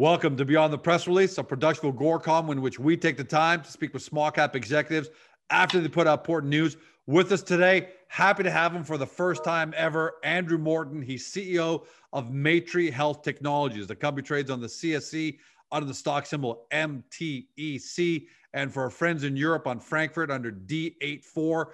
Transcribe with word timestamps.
Welcome 0.00 0.34
to 0.38 0.46
Beyond 0.46 0.72
the 0.72 0.78
Press 0.78 1.06
Release, 1.06 1.36
a 1.36 1.44
production 1.44 1.86
of 1.86 1.94
Agoracom 1.94 2.52
in 2.52 2.62
which 2.62 2.78
we 2.78 2.96
take 2.96 3.18
the 3.18 3.22
time 3.22 3.60
to 3.60 3.70
speak 3.70 3.92
with 3.92 4.02
small 4.02 4.30
cap 4.30 4.56
executives 4.56 5.10
after 5.50 5.78
they 5.78 5.88
put 5.88 6.06
out 6.06 6.20
important 6.20 6.48
news. 6.48 6.78
With 7.06 7.30
us 7.32 7.42
today, 7.42 7.90
happy 8.08 8.42
to 8.42 8.50
have 8.50 8.74
him 8.74 8.82
for 8.82 8.96
the 8.96 9.04
first 9.04 9.44
time 9.44 9.74
ever, 9.76 10.14
Andrew 10.24 10.56
Morton. 10.56 11.02
He's 11.02 11.30
CEO 11.30 11.84
of 12.14 12.30
Maitri 12.30 12.90
Health 12.90 13.20
Technologies. 13.20 13.86
The 13.86 13.94
company 13.94 14.26
trades 14.26 14.50
on 14.50 14.62
the 14.62 14.68
CSE 14.68 15.36
under 15.70 15.86
the 15.86 15.92
stock 15.92 16.24
symbol 16.24 16.64
MTEC, 16.72 18.26
and 18.54 18.72
for 18.72 18.84
our 18.84 18.90
friends 18.90 19.24
in 19.24 19.36
Europe 19.36 19.66
on 19.66 19.78
Frankfurt 19.78 20.30
under 20.30 20.50
D84. 20.50 21.66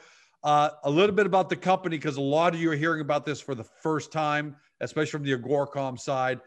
Uh, 0.43 0.71
a 0.83 0.91
little 0.91 1.15
bit 1.15 1.27
about 1.27 1.49
the 1.49 1.55
company 1.55 1.97
because 1.97 2.17
a 2.17 2.21
lot 2.21 2.55
of 2.55 2.61
you 2.61 2.73
are 2.73 2.77
hearing 2.77 3.03
about 3.03 3.25
this 3.25 3.41
for 3.41 3.55
the 3.55 3.63
first 3.63 4.11
time, 4.11 4.57
especially 4.81 5.13
from 5.13 5.23
the 5.23 5.37
Agoracom 5.37 5.97
side 5.97 6.41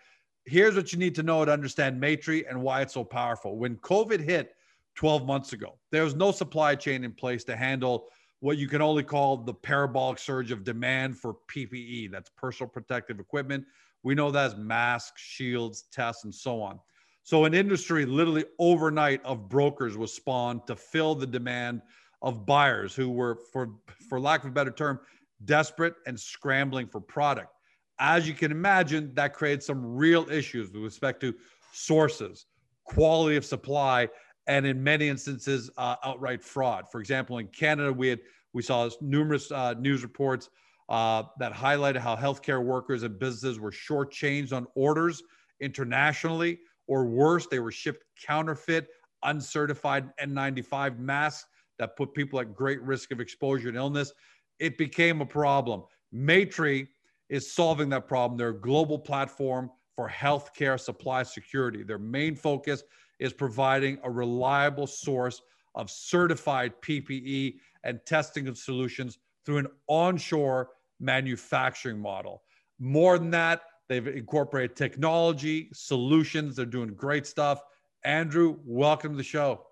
here's 0.45 0.75
what 0.75 0.91
you 0.91 0.99
need 0.99 1.15
to 1.15 1.23
know 1.23 1.43
to 1.45 1.51
understand 1.51 2.01
Maitri 2.01 2.45
and 2.49 2.61
why 2.61 2.81
it's 2.81 2.93
so 2.93 3.03
powerful. 3.03 3.57
When 3.57 3.77
COVID 3.77 4.19
hit 4.19 4.55
12 4.95 5.25
months 5.25 5.53
ago, 5.53 5.77
there 5.91 6.03
was 6.03 6.15
no 6.15 6.31
supply 6.31 6.75
chain 6.75 7.03
in 7.03 7.13
place 7.13 7.43
to 7.45 7.55
handle 7.55 8.07
what 8.41 8.57
you 8.57 8.67
can 8.67 8.81
only 8.81 9.03
call 9.03 9.37
the 9.37 9.53
parabolic 9.53 10.17
surge 10.17 10.51
of 10.51 10.63
demand 10.63 11.17
for 11.17 11.35
PPE. 11.53 12.11
That's 12.11 12.29
personal 12.37 12.69
protective 12.69 13.19
equipment. 13.19 13.65
We 14.03 14.15
know 14.15 14.31
that 14.31 14.51
as 14.51 14.57
masks, 14.57 15.21
shields, 15.21 15.83
tests, 15.91 16.23
and 16.23 16.33
so 16.33 16.61
on. 16.61 16.79
So 17.23 17.45
an 17.45 17.53
industry 17.53 18.05
literally 18.05 18.45
overnight 18.57 19.23
of 19.25 19.49
brokers 19.49 19.97
was 19.97 20.13
spawned 20.13 20.65
to 20.67 20.75
fill 20.75 21.15
the 21.15 21.27
demand 21.27 21.81
of 22.21 22.45
buyers 22.45 22.95
who 22.95 23.09
were, 23.09 23.35
for, 23.51 23.71
for 24.07 24.19
lack 24.19 24.43
of 24.43 24.49
a 24.49 24.53
better 24.53 24.71
term, 24.71 24.99
desperate 25.45 25.95
and 26.07 26.19
scrambling 26.19 26.87
for 26.87 26.99
product 26.99 27.53
as 27.99 28.27
you 28.27 28.33
can 28.33 28.51
imagine, 28.51 29.11
that 29.15 29.33
creates 29.33 29.65
some 29.65 29.85
real 29.85 30.29
issues 30.29 30.71
with 30.71 30.83
respect 30.83 31.21
to 31.21 31.33
sources, 31.73 32.45
quality 32.85 33.35
of 33.35 33.45
supply, 33.45 34.07
and 34.47 34.65
in 34.65 34.81
many 34.81 35.07
instances, 35.07 35.69
uh, 35.77 35.95
outright 36.03 36.43
fraud. 36.43 36.85
For 36.91 36.99
example, 36.99 37.37
in 37.37 37.47
Canada, 37.47 37.93
we 37.93 38.07
had 38.07 38.19
we 38.53 38.63
saw 38.63 38.89
numerous 38.99 39.51
uh, 39.51 39.75
news 39.75 40.01
reports 40.01 40.49
uh, 40.89 41.23
that 41.37 41.53
highlighted 41.53 41.97
how 41.97 42.15
healthcare 42.15 42.63
workers 42.63 43.03
and 43.03 43.19
businesses 43.19 43.59
were 43.59 43.71
shortchanged 43.71 44.53
on 44.53 44.65
orders 44.75 45.21
internationally, 45.59 46.59
or 46.87 47.05
worse, 47.05 47.45
they 47.45 47.59
were 47.59 47.71
shipped 47.71 48.03
counterfeit, 48.25 48.87
uncertified 49.23 50.09
N95 50.19 50.97
masks 50.97 51.45
that 51.77 51.95
put 51.95 52.13
people 52.15 52.39
at 52.39 52.55
great 52.55 52.81
risk 52.81 53.11
of 53.11 53.19
exposure 53.19 53.67
and 53.67 53.77
illness. 53.77 54.11
It 54.57 54.77
became 54.79 55.21
a 55.21 55.25
problem. 55.25 55.83
Maitri 56.11 56.87
is 57.29 57.51
solving 57.51 57.89
that 57.89 58.07
problem. 58.07 58.37
They're 58.37 58.49
a 58.49 58.59
global 58.59 58.99
platform 58.99 59.69
for 59.95 60.09
healthcare 60.09 60.79
supply 60.79 61.23
security. 61.23 61.83
Their 61.83 61.99
main 61.99 62.35
focus 62.35 62.83
is 63.19 63.33
providing 63.33 63.99
a 64.03 64.09
reliable 64.09 64.87
source 64.87 65.41
of 65.75 65.89
certified 65.89 66.73
PPE 66.81 67.55
and 67.83 67.99
testing 68.05 68.47
of 68.47 68.57
solutions 68.57 69.19
through 69.45 69.57
an 69.57 69.67
onshore 69.87 70.69
manufacturing 70.99 71.99
model. 71.99 72.43
More 72.79 73.19
than 73.19 73.31
that, 73.31 73.61
they've 73.87 74.07
incorporated 74.07 74.75
technology, 74.75 75.69
solutions. 75.73 76.55
They're 76.55 76.65
doing 76.65 76.93
great 76.93 77.27
stuff. 77.27 77.61
Andrew, 78.03 78.57
welcome 78.63 79.11
to 79.11 79.17
the 79.17 79.23
show. 79.23 79.65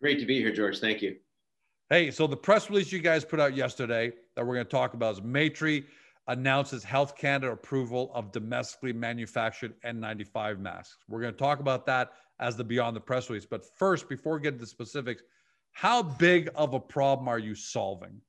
Great 0.00 0.20
to 0.20 0.26
be 0.26 0.38
here, 0.38 0.52
George. 0.52 0.78
Thank 0.78 1.02
you. 1.02 1.16
Hey, 1.90 2.10
so 2.10 2.26
the 2.26 2.36
press 2.36 2.70
release 2.70 2.92
you 2.92 3.00
guys 3.00 3.24
put 3.24 3.40
out 3.40 3.56
yesterday 3.56 4.12
that 4.36 4.46
we're 4.46 4.54
going 4.54 4.66
to 4.66 4.70
talk 4.70 4.94
about 4.94 5.14
is 5.14 5.22
Maitri 5.22 5.84
announces 6.28 6.84
Health 6.84 7.16
Canada 7.16 7.52
approval 7.52 8.10
of 8.14 8.30
domestically 8.32 8.92
manufactured 8.92 9.74
N95 9.84 10.60
masks. 10.60 10.98
We're 11.08 11.22
going 11.22 11.32
to 11.32 11.38
talk 11.38 11.60
about 11.60 11.86
that 11.86 12.12
as 12.38 12.56
the 12.56 12.64
Beyond 12.64 12.94
the 12.94 13.00
Press 13.00 13.28
release. 13.28 13.46
But 13.46 13.64
first, 13.76 14.08
before 14.08 14.36
we 14.36 14.42
get 14.42 14.54
into 14.54 14.66
specifics, 14.66 15.22
how 15.72 16.02
big 16.02 16.50
of 16.54 16.74
a 16.74 16.80
problem 16.80 17.28
are 17.28 17.38
you 17.38 17.54
solving? 17.54 18.20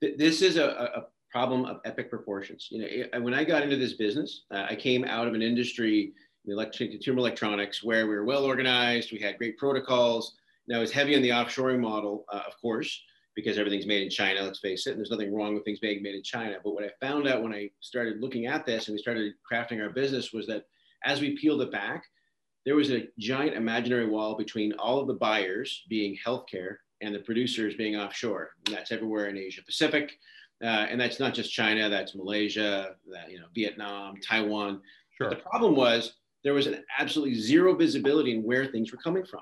This 0.00 0.42
is 0.42 0.56
a, 0.56 0.68
a 0.68 1.06
problem 1.30 1.66
of 1.66 1.80
epic 1.84 2.08
proportions. 2.08 2.68
You 2.70 3.08
know, 3.12 3.20
when 3.20 3.34
I 3.34 3.44
got 3.44 3.62
into 3.62 3.76
this 3.76 3.94
business, 3.94 4.44
uh, 4.50 4.66
I 4.70 4.76
came 4.76 5.04
out 5.04 5.26
of 5.26 5.34
an 5.34 5.42
industry, 5.42 6.12
in 6.46 6.52
electric 6.52 6.92
consumer 6.92 7.18
electronics, 7.18 7.82
where 7.82 8.06
we 8.06 8.14
were 8.14 8.24
well 8.24 8.44
organized, 8.44 9.12
we 9.12 9.18
had 9.18 9.36
great 9.36 9.58
protocols. 9.58 10.36
Now, 10.68 10.78
I 10.78 10.80
was 10.80 10.92
heavy 10.92 11.16
on 11.16 11.22
the 11.22 11.30
offshoring 11.30 11.80
model, 11.80 12.24
uh, 12.32 12.42
of 12.46 12.58
course 12.60 13.02
because 13.34 13.58
everything's 13.58 13.86
made 13.86 14.02
in 14.02 14.10
China, 14.10 14.42
let's 14.42 14.58
face 14.58 14.86
it. 14.86 14.90
And 14.90 14.98
there's 14.98 15.10
nothing 15.10 15.34
wrong 15.34 15.54
with 15.54 15.64
things 15.64 15.78
being 15.78 16.02
made 16.02 16.14
in 16.14 16.22
China. 16.22 16.56
But 16.62 16.74
what 16.74 16.84
I 16.84 16.90
found 17.00 17.28
out 17.28 17.42
when 17.42 17.54
I 17.54 17.70
started 17.80 18.20
looking 18.20 18.46
at 18.46 18.66
this 18.66 18.88
and 18.88 18.94
we 18.94 19.02
started 19.02 19.32
crafting 19.50 19.80
our 19.80 19.90
business 19.90 20.32
was 20.32 20.46
that 20.48 20.64
as 21.04 21.20
we 21.20 21.36
peeled 21.36 21.62
it 21.62 21.72
back, 21.72 22.04
there 22.66 22.76
was 22.76 22.90
a 22.90 23.08
giant 23.18 23.56
imaginary 23.56 24.06
wall 24.06 24.36
between 24.36 24.72
all 24.74 25.00
of 25.00 25.06
the 25.06 25.14
buyers 25.14 25.84
being 25.88 26.16
healthcare 26.24 26.76
and 27.00 27.14
the 27.14 27.20
producers 27.20 27.74
being 27.74 27.96
offshore. 27.96 28.50
And 28.66 28.74
that's 28.74 28.92
everywhere 28.92 29.28
in 29.28 29.38
Asia 29.38 29.62
Pacific. 29.64 30.12
Uh, 30.62 30.86
and 30.90 31.00
that's 31.00 31.18
not 31.18 31.32
just 31.32 31.52
China, 31.52 31.88
that's 31.88 32.14
Malaysia, 32.14 32.96
that, 33.10 33.30
you 33.30 33.38
know, 33.38 33.46
Vietnam, 33.54 34.16
Taiwan. 34.20 34.82
Sure. 35.16 35.30
But 35.30 35.38
the 35.38 35.42
problem 35.48 35.74
was 35.74 36.14
there 36.44 36.52
was 36.52 36.66
an 36.66 36.84
absolutely 36.98 37.34
zero 37.34 37.74
visibility 37.74 38.32
in 38.32 38.42
where 38.42 38.66
things 38.66 38.92
were 38.92 38.98
coming 38.98 39.24
from. 39.24 39.40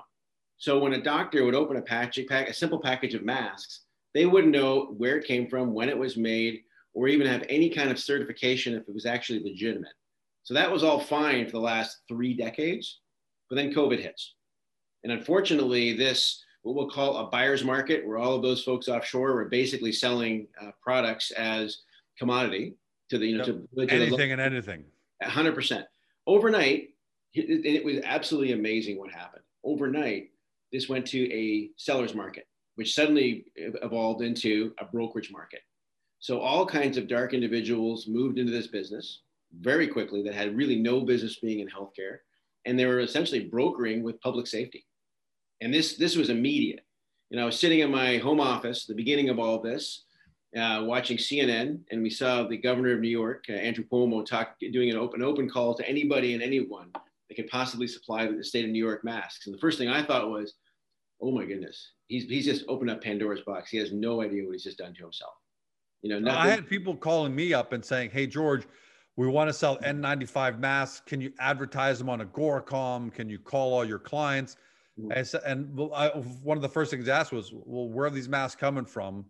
So 0.59 0.77
when 0.77 0.93
a 0.93 1.01
doctor 1.01 1.45
would 1.45 1.55
open 1.55 1.77
a 1.77 1.81
package, 1.81 2.27
a 2.29 2.53
simple 2.53 2.79
package 2.79 3.13
of 3.13 3.23
masks, 3.23 3.85
they 4.13 4.25
wouldn't 4.25 4.53
know 4.53 4.93
where 4.97 5.17
it 5.17 5.25
came 5.25 5.47
from, 5.47 5.73
when 5.73 5.87
it 5.87 5.97
was 5.97 6.17
made, 6.17 6.61
or 6.93 7.07
even 7.07 7.27
have 7.27 7.45
any 7.47 7.69
kind 7.69 7.89
of 7.89 7.97
certification 7.97 8.75
if 8.75 8.81
it 8.87 8.93
was 8.93 9.05
actually 9.05 9.41
legitimate. 9.41 9.93
So 10.43 10.53
that 10.53 10.69
was 10.69 10.83
all 10.83 10.99
fine 10.99 11.45
for 11.45 11.53
the 11.53 11.59
last 11.59 11.99
three 12.09 12.33
decades, 12.33 12.99
but 13.49 13.55
then 13.55 13.73
COVID 13.73 14.01
hits. 14.01 14.35
And 15.03 15.13
unfortunately, 15.13 15.95
this, 15.95 16.43
what 16.63 16.75
we'll 16.75 16.89
call 16.89 17.17
a 17.17 17.29
buyer's 17.29 17.63
market, 17.63 18.05
where 18.05 18.17
all 18.17 18.35
of 18.35 18.41
those 18.41 18.63
folks 18.63 18.89
offshore 18.89 19.35
were 19.35 19.45
basically 19.45 19.93
selling 19.93 20.47
uh, 20.61 20.71
products 20.83 21.31
as 21.31 21.83
commodity 22.17 22.75
to 23.11 23.17
the, 23.17 23.27
you 23.27 23.37
know, 23.37 23.45
to, 23.45 23.67
to 23.87 23.93
anything 23.93 24.33
and 24.33 24.41
anything. 24.41 24.83
100%. 25.23 25.85
Overnight, 26.27 26.89
it, 27.33 27.65
it 27.65 27.85
was 27.85 27.99
absolutely 28.03 28.51
amazing 28.51 28.97
what 28.97 29.11
happened. 29.11 29.43
Overnight, 29.63 30.31
this 30.71 30.89
went 30.89 31.05
to 31.07 31.31
a 31.33 31.69
seller's 31.77 32.15
market, 32.15 32.47
which 32.75 32.93
suddenly 32.93 33.45
evolved 33.55 34.21
into 34.21 34.73
a 34.79 34.85
brokerage 34.85 35.31
market. 35.31 35.61
So 36.19 36.39
all 36.39 36.65
kinds 36.65 36.97
of 36.97 37.07
dark 37.07 37.33
individuals 37.33 38.07
moved 38.07 38.39
into 38.39 38.51
this 38.51 38.67
business 38.67 39.21
very 39.59 39.87
quickly 39.87 40.21
that 40.23 40.35
had 40.35 40.55
really 40.55 40.75
no 40.75 41.01
business 41.01 41.39
being 41.39 41.59
in 41.59 41.67
healthcare. 41.67 42.17
And 42.65 42.77
they 42.77 42.85
were 42.85 42.99
essentially 42.99 43.45
brokering 43.45 44.03
with 44.03 44.21
public 44.21 44.45
safety. 44.45 44.85
And 45.61 45.73
this, 45.73 45.95
this 45.95 46.15
was 46.15 46.29
immediate. 46.29 46.85
Know, 47.31 47.43
I 47.43 47.45
was 47.45 47.59
sitting 47.59 47.79
in 47.79 47.91
my 47.91 48.17
home 48.17 48.39
office, 48.39 48.85
the 48.85 48.95
beginning 48.95 49.29
of 49.29 49.39
all 49.39 49.61
this, 49.61 50.03
uh, 50.57 50.81
watching 50.83 51.17
CNN, 51.17 51.79
and 51.91 52.01
we 52.01 52.09
saw 52.09 52.43
the 52.43 52.57
governor 52.57 52.93
of 52.93 53.01
New 53.01 53.09
York, 53.09 53.45
uh, 53.49 53.53
Andrew 53.53 53.85
Cuomo, 53.85 54.25
talk, 54.25 54.55
doing 54.59 54.89
an 54.89 54.97
open, 54.97 55.21
open 55.21 55.47
call 55.47 55.75
to 55.75 55.87
anybody 55.87 56.33
and 56.33 56.41
anyone 56.41 56.91
that 57.29 57.35
could 57.35 57.47
possibly 57.47 57.87
supply 57.87 58.27
the 58.27 58.43
state 58.43 58.65
of 58.65 58.71
New 58.71 58.83
York 58.83 59.03
masks. 59.03 59.45
And 59.45 59.55
the 59.55 59.59
first 59.59 59.77
thing 59.77 59.87
I 59.87 60.03
thought 60.03 60.29
was, 60.29 60.55
oh 61.21 61.31
my 61.31 61.45
goodness, 61.45 61.93
he's, 62.07 62.25
he's 62.25 62.45
just 62.45 62.65
opened 62.67 62.89
up 62.89 63.03
Pandora's 63.03 63.41
box. 63.41 63.69
He 63.69 63.77
has 63.77 63.91
no 63.91 64.21
idea 64.21 64.45
what 64.45 64.53
he's 64.53 64.63
just 64.63 64.79
done 64.79 64.93
to 64.95 65.03
himself. 65.03 65.33
You 66.01 66.09
know, 66.09 66.19
nothing- 66.19 66.41
I 66.41 66.49
had 66.49 66.67
people 66.67 66.95
calling 66.95 67.35
me 67.35 67.53
up 67.53 67.73
and 67.73 67.83
saying, 67.83 68.09
hey, 68.11 68.25
George, 68.25 68.65
we 69.15 69.27
want 69.27 69.49
to 69.49 69.53
sell 69.53 69.77
N95 69.79 70.59
masks. 70.59 71.01
Can 71.05 71.19
you 71.19 71.33
advertise 71.39 71.99
them 71.99 72.09
on 72.09 72.21
a 72.21 72.25
Agoracom? 72.25 73.13
Can 73.13 73.29
you 73.29 73.37
call 73.37 73.73
all 73.73 73.83
your 73.83 73.99
clients? 73.99 74.55
Mm-hmm. 74.97 75.11
And, 75.45 75.75
and 75.77 75.91
I, 75.93 76.07
one 76.41 76.57
of 76.57 76.61
the 76.61 76.69
first 76.69 76.89
things 76.89 77.07
I 77.09 77.19
asked 77.19 77.31
was, 77.31 77.51
well, 77.53 77.89
where 77.89 78.05
are 78.05 78.11
these 78.11 78.29
masks 78.29 78.59
coming 78.59 78.85
from? 78.85 79.25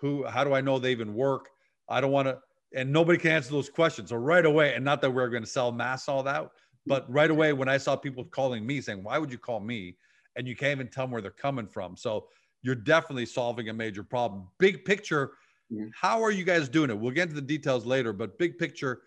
Who, 0.00 0.24
how 0.26 0.42
do 0.42 0.54
I 0.54 0.60
know 0.60 0.78
they 0.78 0.90
even 0.90 1.14
work? 1.14 1.50
I 1.88 2.00
don't 2.00 2.12
want 2.12 2.28
to, 2.28 2.38
and 2.74 2.92
nobody 2.92 3.18
can 3.18 3.32
answer 3.32 3.50
those 3.50 3.68
questions. 3.68 4.08
So 4.08 4.16
right 4.16 4.44
away, 4.44 4.74
and 4.74 4.84
not 4.84 5.00
that 5.02 5.10
we're 5.10 5.28
going 5.28 5.44
to 5.44 5.48
sell 5.48 5.70
masks 5.70 6.08
all 6.08 6.22
that, 6.24 6.50
but 6.86 7.10
right 7.12 7.30
away, 7.30 7.52
when 7.52 7.68
I 7.68 7.78
saw 7.78 7.96
people 7.96 8.24
calling 8.24 8.66
me 8.66 8.80
saying, 8.80 9.02
"Why 9.02 9.18
would 9.18 9.30
you 9.30 9.38
call 9.38 9.60
me?" 9.60 9.96
and 10.36 10.46
you 10.46 10.54
can't 10.54 10.72
even 10.72 10.88
tell 10.88 11.04
them 11.04 11.12
where 11.12 11.22
they're 11.22 11.30
coming 11.30 11.66
from, 11.66 11.96
so 11.96 12.28
you're 12.62 12.74
definitely 12.74 13.26
solving 13.26 13.68
a 13.68 13.72
major 13.72 14.02
problem. 14.02 14.48
Big 14.58 14.84
picture, 14.84 15.32
mm-hmm. 15.72 15.88
how 15.94 16.22
are 16.22 16.30
you 16.30 16.44
guys 16.44 16.68
doing 16.68 16.90
it? 16.90 16.98
We'll 16.98 17.12
get 17.12 17.24
into 17.24 17.36
the 17.36 17.40
details 17.40 17.86
later, 17.86 18.12
but 18.12 18.38
big 18.38 18.58
picture, 18.58 19.02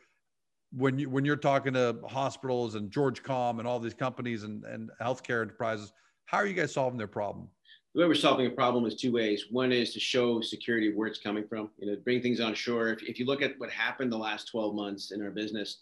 when 0.71 0.99
you 0.99 1.09
when 1.09 1.25
you're 1.25 1.35
talking 1.35 1.73
to 1.73 1.97
hospitals 2.07 2.75
and 2.75 2.91
George 2.91 3.23
Com 3.23 3.59
and 3.59 3.67
all 3.67 3.79
these 3.79 3.93
companies 3.93 4.43
and 4.43 4.63
and 4.65 4.91
healthcare 5.01 5.41
enterprises, 5.41 5.93
how 6.25 6.37
are 6.37 6.45
you 6.45 6.53
guys 6.53 6.73
solving 6.73 6.97
their 6.97 7.07
problem? 7.07 7.49
The 7.95 8.01
way 8.01 8.07
we're 8.07 8.15
solving 8.15 8.45
a 8.45 8.51
problem 8.51 8.85
is 8.85 8.95
two 8.95 9.11
ways. 9.11 9.45
One 9.49 9.71
is 9.71 9.93
to 9.93 9.99
show 9.99 10.41
security 10.41 10.93
where 10.93 11.07
it's 11.07 11.17
coming 11.17 11.47
from, 11.47 11.71
you 11.79 11.87
know, 11.87 11.97
bring 12.03 12.21
things 12.21 12.39
on 12.39 12.53
shore. 12.53 12.89
If, 12.89 13.01
if 13.01 13.19
you 13.19 13.25
look 13.25 13.41
at 13.41 13.59
what 13.59 13.71
happened 13.71 14.11
the 14.11 14.17
last 14.17 14.47
12 14.47 14.75
months 14.75 15.09
in 15.09 15.23
our 15.23 15.31
business, 15.31 15.79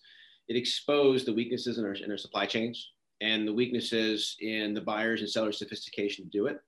it 0.47 0.55
exposed 0.55 1.25
the 1.25 1.33
weaknesses 1.33 1.77
in 1.77 1.85
our, 1.85 1.93
in 1.93 2.11
our 2.11 2.17
supply 2.17 2.45
chains 2.45 2.91
and 3.21 3.47
the 3.47 3.53
weaknesses 3.53 4.35
in 4.39 4.73
the 4.73 4.81
buyers 4.81 5.21
and 5.21 5.29
sellers 5.29 5.59
sophistication 5.59 6.25
to 6.25 6.31
do 6.31 6.45
it. 6.45 6.59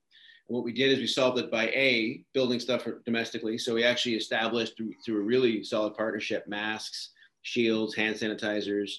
And 0.47 0.55
what 0.55 0.63
we 0.63 0.73
did 0.73 0.91
is 0.91 0.99
we 0.99 1.07
solved 1.07 1.37
it 1.37 1.51
by 1.51 1.67
A, 1.67 2.23
building 2.33 2.59
stuff 2.59 2.87
domestically. 3.05 3.57
So 3.57 3.75
we 3.75 3.83
actually 3.83 4.15
established 4.15 4.75
through, 4.75 4.93
through 5.05 5.21
a 5.21 5.23
really 5.23 5.63
solid 5.63 5.93
partnership, 5.93 6.47
masks, 6.47 7.11
shields, 7.43 7.95
hand 7.95 8.15
sanitizers, 8.15 8.91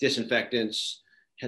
disinfectants, 0.00 1.02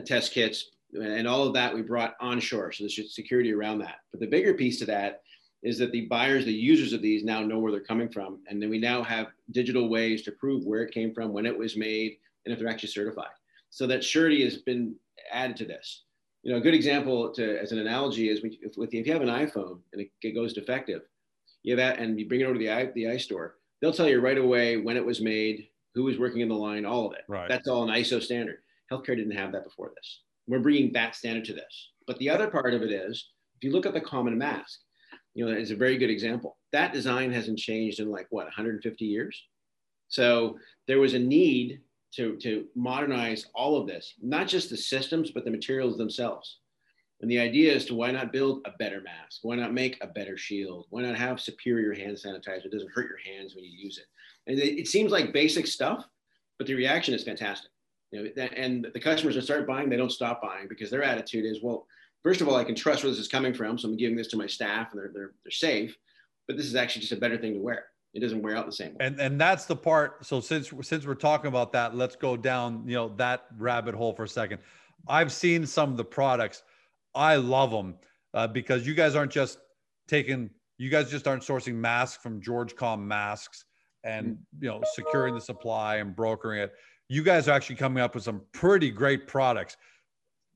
test 0.07 0.33
kits, 0.33 0.71
And 0.95 1.29
all 1.29 1.47
of 1.47 1.55
that 1.55 1.75
we 1.75 1.83
brought 1.83 2.15
onshore. 2.21 2.73
So 2.73 2.85
there's 2.85 3.15
security 3.15 3.53
around 3.53 3.81
that. 3.81 3.97
But 4.11 4.21
the 4.21 4.27
bigger 4.27 4.55
piece 4.55 4.79
to 4.79 4.87
that 4.87 5.23
is 5.63 5.79
that 5.79 5.93
the 5.93 6.07
buyers, 6.07 6.45
the 6.45 6.53
users 6.53 6.93
of 6.93 7.03
these 7.03 7.25
now 7.25 7.43
know 7.43 7.59
where 7.59 7.73
they're 7.73 7.81
coming 7.81 8.09
from. 8.09 8.39
And 8.49 8.63
then 8.63 8.71
we 8.71 8.79
now 8.79 9.03
have 9.03 9.27
digital 9.51 9.89
ways 9.89 10.23
to 10.23 10.33
prove 10.33 10.65
where 10.65 10.83
it 10.83 10.95
came 10.95 11.13
from, 11.13 11.33
when 11.33 11.47
it 11.47 11.59
was 11.59 11.77
made, 11.77 12.17
and 12.49 12.55
if 12.55 12.59
they're 12.59 12.69
actually 12.69 12.89
certified. 12.89 13.27
So 13.71 13.87
that 13.87 14.03
surety 14.03 14.43
has 14.45 14.57
been 14.57 14.95
added 15.31 15.57
to 15.59 15.65
this. 15.67 16.05
You 16.43 16.53
know, 16.53 16.59
a 16.59 16.63
good 16.63 16.75
example 16.75 17.31
to, 17.35 17.61
as 17.61 17.73
an 17.73 17.79
analogy 17.79 18.31
is 18.31 18.41
if, 18.43 18.73
if 18.79 19.07
you 19.07 19.13
have 19.13 19.23
an 19.23 19.29
iPhone 19.29 19.81
and 19.93 20.01
it, 20.01 20.11
it 20.23 20.35
goes 20.35 20.55
defective, 20.55 21.03
you 21.63 21.77
have 21.77 21.79
that, 21.79 22.03
and 22.03 22.19
you 22.19 22.27
bring 22.27 22.41
it 22.41 22.45
over 22.45 22.55
to 22.55 22.59
the 22.59 22.71
i 22.71 22.87
the 22.95 23.05
iStore, 23.05 23.51
they'll 23.81 23.93
tell 23.93 24.09
you 24.09 24.21
right 24.21 24.39
away 24.39 24.79
when 24.79 24.97
it 24.97 25.05
was 25.05 25.21
made, 25.21 25.69
who 25.95 26.05
was 26.05 26.19
working 26.19 26.41
in 26.41 26.49
the 26.49 26.55
line, 26.55 26.87
all 26.87 27.07
of 27.07 27.13
it. 27.13 27.25
Right. 27.29 27.49
That's 27.49 27.69
all 27.69 27.83
an 27.83 27.95
ISO 27.95 28.23
standard. 28.23 28.59
Healthcare 28.91 29.17
didn't 29.17 29.37
have 29.37 29.53
that 29.53 29.65
before 29.65 29.93
this. 29.95 30.23
We're 30.47 30.61
bringing 30.61 30.93
that 30.95 31.15
standard 31.15 31.45
to 31.47 31.53
this. 31.53 31.91
But 32.07 32.19
the 32.19 32.31
other 32.31 32.49
part 32.49 32.73
of 32.73 32.83
it 32.83 32.91
is, 32.91 33.31
if 33.57 33.65
you 33.65 33.73
look 33.73 33.85
at 33.85 33.93
the 33.93 34.01
common 34.01 34.39
mask, 34.39 34.81
you 35.35 35.45
know, 35.45 35.53
it's 35.53 35.71
a 35.71 35.77
very 35.77 35.99
good 35.99 36.09
example. 36.09 36.57
That 36.73 36.95
design 36.95 37.33
hasn't 37.33 37.59
changed 37.59 38.01
in 38.01 38.11
like 38.11 38.27
what 38.31 38.45
150 38.45 39.05
years. 39.05 39.45
So 40.09 40.59
there 40.87 41.01
was 41.01 41.15
a 41.15 41.19
need 41.19 41.81
to, 42.15 42.37
to 42.37 42.67
modernize 42.75 43.47
all 43.55 43.77
of 43.77 43.87
this, 43.87 44.15
not 44.23 44.49
just 44.49 44.71
the 44.71 44.77
systems, 44.77 45.31
but 45.31 45.45
the 45.45 45.51
materials 45.51 45.97
themselves. 45.97 46.59
And 47.21 47.31
the 47.31 47.41
idea 47.41 47.75
is 47.75 47.85
to 47.87 47.95
why 47.95 48.11
not 48.13 48.33
build 48.33 48.63
a 48.65 48.71
better 48.79 49.01
mask? 49.01 49.41
Why 49.43 49.57
not 49.57 49.75
make 49.75 49.99
a 50.01 50.07
better 50.07 50.37
shield? 50.37 50.87
Why 50.91 51.03
not 51.03 51.17
have 51.17 51.41
superior 51.41 51.93
hand 51.93 52.17
sanitizer? 52.17 52.67
It 52.67 52.73
doesn't 52.73 52.93
hurt 52.93 53.09
your 53.09 53.35
hands 53.35 53.55
when 53.55 53.65
you 53.65 53.77
use 53.77 53.99
it. 53.99 54.07
And 54.47 54.59
it, 54.59 54.81
it 54.81 54.89
seems 54.89 55.11
like 55.11 55.33
basic 55.33 55.67
stuff, 55.67 56.07
but 56.59 56.67
the 56.67 56.75
reaction 56.75 57.15
is 57.15 57.25
fantastic. 57.25 57.71
You 58.13 58.33
know, 58.37 58.43
and 58.57 58.87
the 58.95 59.01
customers 59.01 59.35
that 59.35 59.43
start 59.43 59.67
buying, 59.67 59.91
they 59.91 59.97
don't 59.97 60.13
stop 60.13 60.41
buying 60.41 60.69
because 60.69 60.91
their 60.91 61.03
attitude 61.03 61.45
is, 61.45 61.63
well, 61.63 61.87
first 62.23 62.41
of 62.41 62.49
all, 62.49 62.57
I 62.57 62.65
can 62.65 62.75
trust 62.75 63.03
where 63.03 63.11
this 63.11 63.21
is 63.21 63.29
coming 63.29 63.53
from. 63.53 63.79
So 63.79 63.89
I'm 63.89 63.97
giving 63.97 64.17
this 64.17 64.29
to 64.29 64.37
my 64.37 64.47
staff 64.47 64.93
and 64.93 65.01
they're, 65.01 65.11
they're, 65.13 65.33
they're 65.45 65.51
safe, 65.51 65.97
but 66.47 66.57
this 66.57 66.67
is 66.67 66.77
actually 66.77 67.01
just 67.01 67.13
a 67.13 67.17
better 67.17 67.37
thing 67.37 67.55
to 67.55 67.61
wear. 67.61 67.87
It 68.15 68.21
doesn't 68.21 68.43
wear 68.43 68.57
out 68.57 68.67
the 68.67 68.73
same 68.73 68.93
way. 68.93 69.07
And 69.07 69.21
and 69.21 69.41
that's 69.41 69.67
the 69.67 69.77
part. 69.77 70.25
So 70.25 70.41
since 70.41 70.73
since 70.83 71.07
we're 71.07 71.15
talking 71.15 71.49
about 71.49 71.73
that, 71.73 71.95
let's 71.95 72.17
go 72.17 72.37
down 72.37 72.85
you 72.87 72.95
know 72.95 73.15
that 73.17 73.47
rabbit 73.57 73.95
hole 73.95 74.15
for 74.15 74.25
a 74.25 74.29
second. 74.29 74.61
I've 75.07 75.33
seen 75.33 75.67
some 75.67 75.91
of 75.91 75.97
the 75.97 76.05
products. 76.05 76.63
I 77.15 77.37
love 77.37 77.71
them 77.71 77.97
uh, 78.35 78.47
because 78.47 78.87
you 78.87 78.95
guys 78.95 79.15
aren't 79.15 79.33
just 79.33 79.59
taking. 80.07 80.51
You 80.79 80.91
guys 80.91 81.11
just 81.11 81.27
aren't 81.27 81.43
sourcing 81.43 81.75
masks 81.75 82.23
from 82.23 82.41
George 82.41 82.77
Com 82.77 83.07
masks 83.07 83.65
and 84.05 84.27
mm-hmm. 84.27 84.65
you 84.65 84.71
know 84.71 84.81
securing 84.95 85.35
the 85.35 85.41
supply 85.41 85.97
and 85.97 86.17
brokering 86.17 86.61
it. 86.61 86.73
You 87.09 87.23
guys 87.23 87.49
are 87.49 87.53
actually 87.53 87.77
coming 87.77 88.03
up 88.03 88.15
with 88.15 88.25
some 88.25 88.43
pretty 88.53 88.91
great 88.91 89.27
products. 89.27 89.77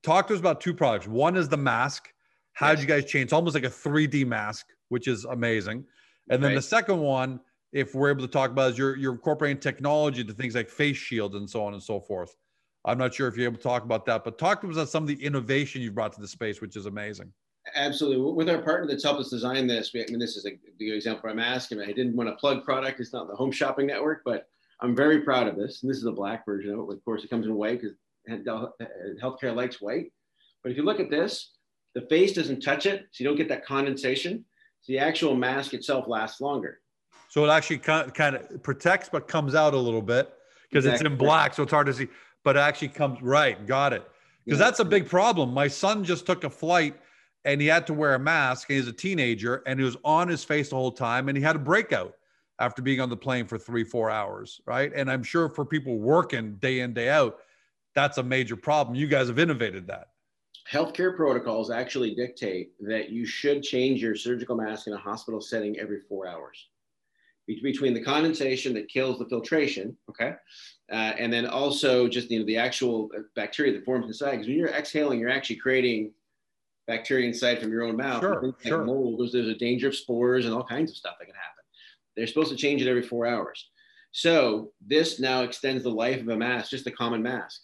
Talk 0.02 0.26
to 0.28 0.34
us 0.34 0.40
about 0.40 0.60
two 0.60 0.74
products. 0.74 1.06
One 1.06 1.36
is 1.36 1.48
the 1.48 1.56
mask. 1.56 2.12
How 2.54 2.74
did 2.74 2.80
you 2.80 2.86
guys 2.86 3.04
change? 3.06 3.24
It's 3.24 3.32
almost 3.32 3.54
like 3.54 3.64
a 3.64 3.68
3D 3.68 4.26
mask, 4.26 4.66
which 4.88 5.08
is 5.08 5.24
amazing. 5.24 5.84
And 6.30 6.42
then 6.42 6.50
right. 6.50 6.56
the 6.56 6.62
second 6.62 7.00
one, 7.00 7.40
if 7.72 7.94
we're 7.94 8.10
able 8.10 8.22
to 8.22 8.28
talk 8.28 8.50
about, 8.50 8.72
is 8.72 8.78
you're, 8.78 8.96
you're 8.96 9.12
incorporating 9.12 9.60
technology 9.60 10.24
to 10.24 10.32
things 10.32 10.54
like 10.54 10.68
face 10.68 10.96
shields 10.96 11.34
and 11.34 11.48
so 11.48 11.64
on 11.64 11.72
and 11.72 11.82
so 11.82 12.00
forth. 12.00 12.34
I'm 12.84 12.98
not 12.98 13.14
sure 13.14 13.28
if 13.28 13.36
you're 13.36 13.46
able 13.46 13.58
to 13.58 13.62
talk 13.62 13.84
about 13.84 14.06
that, 14.06 14.24
but 14.24 14.38
talk 14.38 14.60
to 14.62 14.68
us 14.68 14.74
about 14.74 14.88
some 14.88 15.04
of 15.04 15.08
the 15.08 15.22
innovation 15.24 15.82
you've 15.82 15.94
brought 15.94 16.12
to 16.14 16.20
the 16.20 16.28
space, 16.28 16.60
which 16.60 16.76
is 16.76 16.86
amazing. 16.86 17.32
Absolutely. 17.76 18.32
With 18.32 18.48
our 18.48 18.60
partner 18.60 18.88
that's 18.88 19.04
helped 19.04 19.20
us 19.20 19.30
design 19.30 19.68
this, 19.68 19.92
I 19.94 20.04
mean, 20.08 20.18
this 20.18 20.36
is 20.36 20.46
a 20.46 20.50
good 20.50 20.94
example 20.94 21.30
I'm 21.30 21.38
asking. 21.38 21.80
I 21.80 21.92
didn't 21.92 22.16
want 22.16 22.28
to 22.28 22.34
plug 22.36 22.64
product. 22.64 22.98
It's 22.98 23.12
not 23.12 23.28
the 23.28 23.36
home 23.36 23.52
shopping 23.52 23.86
network, 23.86 24.22
but 24.24 24.48
I'm 24.80 24.96
very 24.96 25.20
proud 25.20 25.46
of 25.46 25.56
this. 25.56 25.82
And 25.82 25.90
this 25.90 25.98
is 25.98 26.06
a 26.06 26.12
black 26.12 26.44
version 26.44 26.72
of 26.72 26.80
it. 26.80 26.92
Of 26.92 27.04
course, 27.04 27.22
it 27.22 27.30
comes 27.30 27.46
in 27.46 27.54
white 27.54 27.80
because 27.80 27.96
uh, 28.48 28.66
healthcare 29.22 29.54
likes 29.54 29.80
white. 29.80 30.12
But 30.62 30.72
if 30.72 30.76
you 30.76 30.82
look 30.82 30.98
at 30.98 31.10
this, 31.10 31.52
the 31.94 32.02
face 32.02 32.32
doesn't 32.32 32.60
touch 32.62 32.86
it, 32.86 33.06
so 33.12 33.22
you 33.22 33.28
don't 33.28 33.36
get 33.36 33.48
that 33.48 33.64
condensation. 33.64 34.44
So 34.82 34.92
the 34.92 34.98
actual 34.98 35.34
mask 35.36 35.74
itself 35.74 36.08
lasts 36.08 36.40
longer. 36.40 36.80
So 37.28 37.44
it 37.44 37.48
actually 37.48 37.78
kind 37.78 38.36
of 38.36 38.62
protects, 38.62 39.08
but 39.08 39.26
comes 39.26 39.54
out 39.54 39.74
a 39.74 39.78
little 39.78 40.02
bit 40.02 40.32
because 40.68 40.84
exactly. 40.84 41.06
it's 41.06 41.12
in 41.12 41.16
black, 41.16 41.54
so 41.54 41.62
it's 41.62 41.72
hard 41.72 41.86
to 41.86 41.94
see. 41.94 42.08
But 42.44 42.56
it 42.56 42.60
actually 42.60 42.88
comes 42.88 43.22
right. 43.22 43.64
Got 43.66 43.92
it. 43.92 44.06
Because 44.44 44.58
yeah. 44.58 44.66
that's 44.66 44.80
a 44.80 44.84
big 44.84 45.08
problem. 45.08 45.54
My 45.54 45.68
son 45.68 46.02
just 46.04 46.26
took 46.26 46.42
a 46.44 46.50
flight 46.50 46.96
and 47.44 47.60
he 47.60 47.68
had 47.68 47.86
to 47.86 47.94
wear 47.94 48.14
a 48.14 48.18
mask. 48.18 48.68
And 48.68 48.76
he's 48.76 48.88
a 48.88 48.92
teenager 48.92 49.62
and 49.66 49.78
he 49.78 49.84
was 49.84 49.96
on 50.04 50.26
his 50.28 50.42
face 50.42 50.70
the 50.70 50.76
whole 50.76 50.90
time 50.90 51.28
and 51.28 51.38
he 51.38 51.44
had 51.44 51.54
a 51.54 51.60
breakout 51.60 52.14
after 52.58 52.82
being 52.82 53.00
on 53.00 53.08
the 53.08 53.16
plane 53.16 53.46
for 53.46 53.58
three, 53.58 53.84
four 53.84 54.10
hours. 54.10 54.60
Right. 54.66 54.92
And 54.94 55.10
I'm 55.10 55.22
sure 55.22 55.48
for 55.48 55.64
people 55.64 55.98
working 55.98 56.56
day 56.56 56.80
in, 56.80 56.92
day 56.92 57.08
out, 57.08 57.38
that's 57.94 58.18
a 58.18 58.22
major 58.22 58.56
problem. 58.56 58.96
You 58.96 59.06
guys 59.06 59.28
have 59.28 59.38
innovated 59.38 59.86
that 59.86 60.08
healthcare 60.70 61.16
protocols 61.16 61.70
actually 61.70 62.14
dictate 62.14 62.72
that 62.80 63.10
you 63.10 63.26
should 63.26 63.62
change 63.62 64.02
your 64.02 64.14
surgical 64.14 64.56
mask 64.56 64.86
in 64.86 64.92
a 64.92 64.98
hospital 64.98 65.40
setting 65.40 65.78
every 65.78 66.00
four 66.00 66.26
hours 66.26 66.68
between 67.46 67.92
the 67.92 68.02
condensation 68.02 68.72
that 68.74 68.88
kills 68.88 69.18
the 69.18 69.26
filtration, 69.26 69.96
okay, 70.08 70.34
uh, 70.92 71.12
and 71.18 71.32
then 71.32 71.46
also 71.46 72.08
just 72.08 72.30
you 72.30 72.38
know 72.38 72.46
the 72.46 72.56
actual 72.56 73.10
bacteria 73.34 73.72
that 73.72 73.84
forms 73.84 74.06
inside. 74.06 74.32
Because 74.32 74.46
when 74.46 74.56
you're 74.56 74.68
exhaling, 74.68 75.18
you're 75.18 75.30
actually 75.30 75.56
creating 75.56 76.12
bacteria 76.86 77.26
inside 77.26 77.60
from 77.60 77.72
your 77.72 77.82
own 77.82 77.96
mouth. 77.96 78.20
Sure, 78.20 78.54
sure. 78.64 78.84
Mold, 78.84 79.20
there's, 79.20 79.32
there's 79.32 79.48
a 79.48 79.54
danger 79.54 79.88
of 79.88 79.96
spores 79.96 80.46
and 80.46 80.54
all 80.54 80.64
kinds 80.64 80.90
of 80.90 80.96
stuff 80.96 81.16
that 81.18 81.26
can 81.26 81.34
happen. 81.34 81.64
They're 82.16 82.26
supposed 82.26 82.50
to 82.50 82.56
change 82.56 82.82
it 82.82 82.88
every 82.88 83.02
four 83.02 83.26
hours. 83.26 83.70
So 84.12 84.72
this 84.86 85.18
now 85.18 85.42
extends 85.42 85.82
the 85.82 85.90
life 85.90 86.20
of 86.20 86.28
a 86.28 86.36
mask, 86.36 86.70
just 86.70 86.86
a 86.86 86.90
common 86.90 87.22
mask 87.22 87.62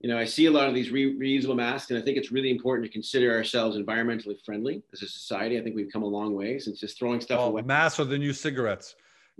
you 0.00 0.08
know, 0.08 0.16
I 0.16 0.24
see 0.24 0.46
a 0.46 0.50
lot 0.50 0.68
of 0.68 0.74
these 0.74 0.90
re- 0.90 1.18
reusable 1.18 1.56
masks, 1.56 1.90
and 1.90 1.98
I 1.98 2.02
think 2.02 2.16
it's 2.16 2.30
really 2.30 2.50
important 2.50 2.86
to 2.86 2.92
consider 2.92 3.34
ourselves 3.34 3.76
environmentally 3.76 4.36
friendly 4.44 4.82
as 4.92 5.02
a 5.02 5.08
society. 5.08 5.58
I 5.58 5.62
think 5.62 5.74
we've 5.74 5.92
come 5.92 6.04
a 6.04 6.06
long 6.06 6.34
way 6.34 6.58
since 6.58 6.78
just 6.78 6.98
throwing 6.98 7.20
stuff 7.20 7.38
well, 7.38 7.48
away. 7.48 7.62
Masks 7.62 7.98
are 7.98 8.04
the 8.04 8.18
new 8.18 8.32
cigarettes. 8.32 8.94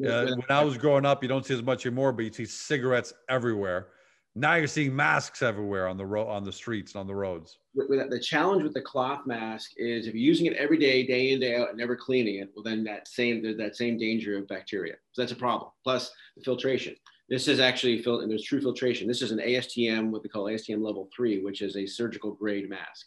Uh, 0.04 0.26
when 0.26 0.44
I 0.48 0.62
was 0.62 0.78
growing 0.78 1.04
up, 1.04 1.22
you 1.22 1.28
don't 1.28 1.44
see 1.44 1.54
as 1.54 1.62
much 1.62 1.84
anymore, 1.84 2.12
but 2.12 2.24
you 2.24 2.32
see 2.32 2.44
cigarettes 2.44 3.12
everywhere. 3.28 3.88
Now 4.34 4.54
you're 4.54 4.68
seeing 4.68 4.94
masks 4.94 5.42
everywhere 5.42 5.88
on 5.88 5.96
the 5.96 6.06
road, 6.06 6.28
on 6.28 6.44
the 6.44 6.52
streets, 6.52 6.94
on 6.94 7.08
the 7.08 7.14
roads. 7.14 7.58
The 7.74 8.20
challenge 8.22 8.62
with 8.62 8.74
the 8.74 8.80
cloth 8.80 9.26
mask 9.26 9.72
is 9.76 10.06
if 10.06 10.14
you're 10.14 10.22
using 10.22 10.46
it 10.46 10.52
every 10.52 10.78
day, 10.78 11.04
day 11.04 11.32
in 11.32 11.40
day 11.40 11.56
out, 11.56 11.70
and 11.70 11.78
never 11.78 11.96
cleaning 11.96 12.36
it, 12.36 12.50
well, 12.54 12.62
then 12.62 12.84
that 12.84 13.08
same 13.08 13.42
that 13.56 13.74
same 13.74 13.98
danger 13.98 14.38
of 14.38 14.46
bacteria. 14.46 14.94
So 15.12 15.22
that's 15.22 15.32
a 15.32 15.36
problem. 15.36 15.72
Plus 15.82 16.12
the 16.36 16.44
filtration. 16.44 16.94
This 17.28 17.46
is 17.46 17.60
actually, 17.60 18.02
and 18.02 18.30
there's 18.30 18.44
true 18.44 18.60
filtration. 18.60 19.06
This 19.06 19.20
is 19.20 19.32
an 19.32 19.38
ASTM, 19.38 20.10
what 20.10 20.22
they 20.22 20.30
call 20.30 20.44
ASTM 20.44 20.82
level 20.82 21.10
three, 21.14 21.42
which 21.42 21.60
is 21.60 21.76
a 21.76 21.86
surgical 21.86 22.32
grade 22.32 22.70
mask. 22.70 23.06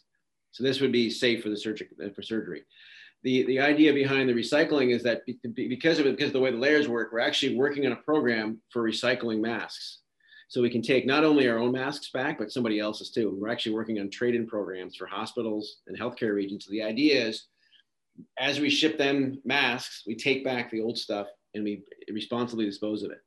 So 0.52 0.62
this 0.62 0.80
would 0.80 0.92
be 0.92 1.10
safe 1.10 1.42
for 1.42 1.48
the 1.48 1.56
surgery, 1.56 1.88
uh, 2.02 2.10
for 2.14 2.22
surgery. 2.22 2.62
The, 3.24 3.44
the 3.44 3.60
idea 3.60 3.92
behind 3.92 4.28
the 4.28 4.34
recycling 4.34 4.94
is 4.94 5.02
that 5.02 5.22
because 5.54 5.98
of 5.98 6.06
it, 6.06 6.16
because 6.16 6.28
of 6.28 6.34
the 6.34 6.40
way 6.40 6.52
the 6.52 6.56
layers 6.56 6.88
work, 6.88 7.12
we're 7.12 7.20
actually 7.20 7.56
working 7.56 7.84
on 7.86 7.92
a 7.92 7.96
program 7.96 8.60
for 8.70 8.82
recycling 8.82 9.40
masks. 9.40 9.98
So 10.48 10.60
we 10.60 10.70
can 10.70 10.82
take 10.82 11.06
not 11.06 11.24
only 11.24 11.48
our 11.48 11.58
own 11.58 11.72
masks 11.72 12.10
back, 12.12 12.38
but 12.38 12.52
somebody 12.52 12.78
else's 12.78 13.10
too. 13.10 13.28
And 13.28 13.38
we're 13.38 13.48
actually 13.48 13.74
working 13.74 13.98
on 14.00 14.10
trade-in 14.10 14.46
programs 14.46 14.96
for 14.96 15.06
hospitals 15.06 15.78
and 15.86 15.98
healthcare 15.98 16.34
regions. 16.34 16.66
So 16.66 16.70
the 16.70 16.82
idea 16.82 17.26
is, 17.26 17.46
as 18.38 18.60
we 18.60 18.68
ship 18.68 18.98
them 18.98 19.40
masks, 19.44 20.02
we 20.06 20.14
take 20.14 20.44
back 20.44 20.70
the 20.70 20.82
old 20.82 20.98
stuff 20.98 21.28
and 21.54 21.64
we 21.64 21.82
responsibly 22.12 22.66
dispose 22.66 23.02
of 23.02 23.10
it 23.10 23.18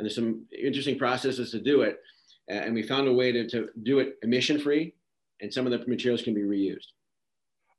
and 0.00 0.06
there's 0.06 0.14
some 0.14 0.46
interesting 0.50 0.96
processes 0.96 1.50
to 1.50 1.60
do 1.60 1.82
it. 1.82 2.00
And 2.48 2.72
we 2.72 2.82
found 2.82 3.06
a 3.06 3.12
way 3.12 3.32
to, 3.32 3.46
to 3.50 3.68
do 3.82 3.98
it 3.98 4.16
emission 4.22 4.58
free, 4.58 4.94
and 5.42 5.52
some 5.52 5.66
of 5.66 5.72
the 5.72 5.86
materials 5.86 6.22
can 6.22 6.32
be 6.32 6.40
reused. 6.40 6.86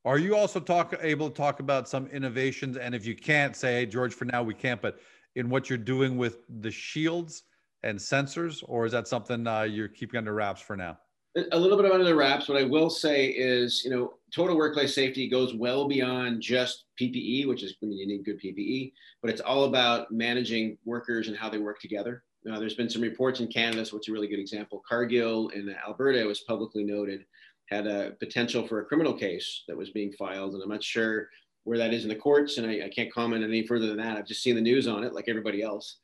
Are 0.05 0.19
you 0.19 0.35
also 0.35 0.59
talk 0.59 0.93
able 1.01 1.31
to 1.31 1.35
talk 1.35 1.59
about 1.59 1.89
some 1.89 2.05
innovations? 2.07 2.77
And 2.77 2.93
if 2.93 3.07
you 3.07 3.15
can't 3.15 3.55
say, 3.55 3.73
hey, 3.73 3.85
George, 3.87 4.13
for 4.13 4.25
now 4.25 4.43
we 4.43 4.53
can't, 4.53 4.79
but 4.79 4.99
in 5.35 5.49
what 5.49 5.67
you're 5.67 5.79
doing 5.79 6.15
with 6.15 6.43
the 6.61 6.69
shields 6.69 7.41
and 7.81 7.97
sensors, 7.97 8.63
or 8.67 8.85
is 8.85 8.91
that 8.91 9.07
something 9.07 9.47
uh, 9.47 9.63
you're 9.63 9.87
keeping 9.87 10.19
under 10.19 10.33
wraps 10.35 10.61
for 10.61 10.77
now? 10.77 10.99
A 11.35 11.57
little 11.57 11.77
bit 11.81 11.91
under 11.91 12.05
the 12.05 12.15
wraps. 12.15 12.50
What 12.50 12.57
I 12.57 12.65
will 12.65 12.89
say 12.89 13.27
is, 13.27 13.83
you 13.85 13.91
know, 13.91 14.15
total 14.35 14.57
workplace 14.57 14.93
safety 14.93 15.29
goes 15.29 15.53
well 15.53 15.88
beyond 15.88 16.41
just 16.41 16.85
PPE, 17.00 17.47
which 17.47 17.63
is 17.63 17.75
I 17.81 17.85
mean, 17.85 17.97
you 17.97 18.07
need 18.07 18.25
good 18.25 18.41
PPE, 18.41 18.91
but 19.21 19.31
it's 19.31 19.41
all 19.41 19.65
about 19.65 20.11
managing 20.11 20.77
workers 20.83 21.27
and 21.27 21.38
how 21.38 21.50
they 21.50 21.57
work 21.57 21.79
together. 21.79 22.23
Now, 22.43 22.59
there's 22.59 22.73
been 22.73 22.89
some 22.89 23.01
reports 23.01 23.39
in 23.39 23.47
Canada, 23.47 23.85
so 23.85 23.97
it's 23.97 24.09
a 24.09 24.11
really 24.11 24.27
good 24.27 24.39
example. 24.39 24.81
Cargill 24.88 25.50
in 25.50 25.73
Alberta 25.88 26.25
was 26.25 26.41
publicly 26.41 26.83
noted 26.83 27.25
had 27.67 27.88
a 27.88 28.11
potential 28.19 28.67
for 28.67 28.81
a 28.81 28.85
criminal 28.85 29.13
case 29.13 29.63
that 29.67 29.77
was 29.77 29.91
being 29.91 30.11
filed, 30.13 30.53
and 30.53 30.61
I'm 30.61 30.69
not 30.69 30.83
sure 30.83 31.29
where 31.63 31.77
that 31.77 31.93
is 31.93 32.03
in 32.03 32.09
the 32.09 32.15
courts, 32.15 32.57
and 32.57 32.69
I, 32.69 32.85
I 32.85 32.89
can't 32.89 33.13
comment 33.13 33.43
any 33.43 33.65
further 33.65 33.88
than 33.88 33.97
that. 33.97 34.17
I've 34.17 34.27
just 34.27 34.43
seen 34.43 34.55
the 34.55 34.61
news 34.61 34.88
on 34.88 35.03
it, 35.03 35.13
like 35.13 35.29
everybody 35.29 35.61
else 35.61 35.97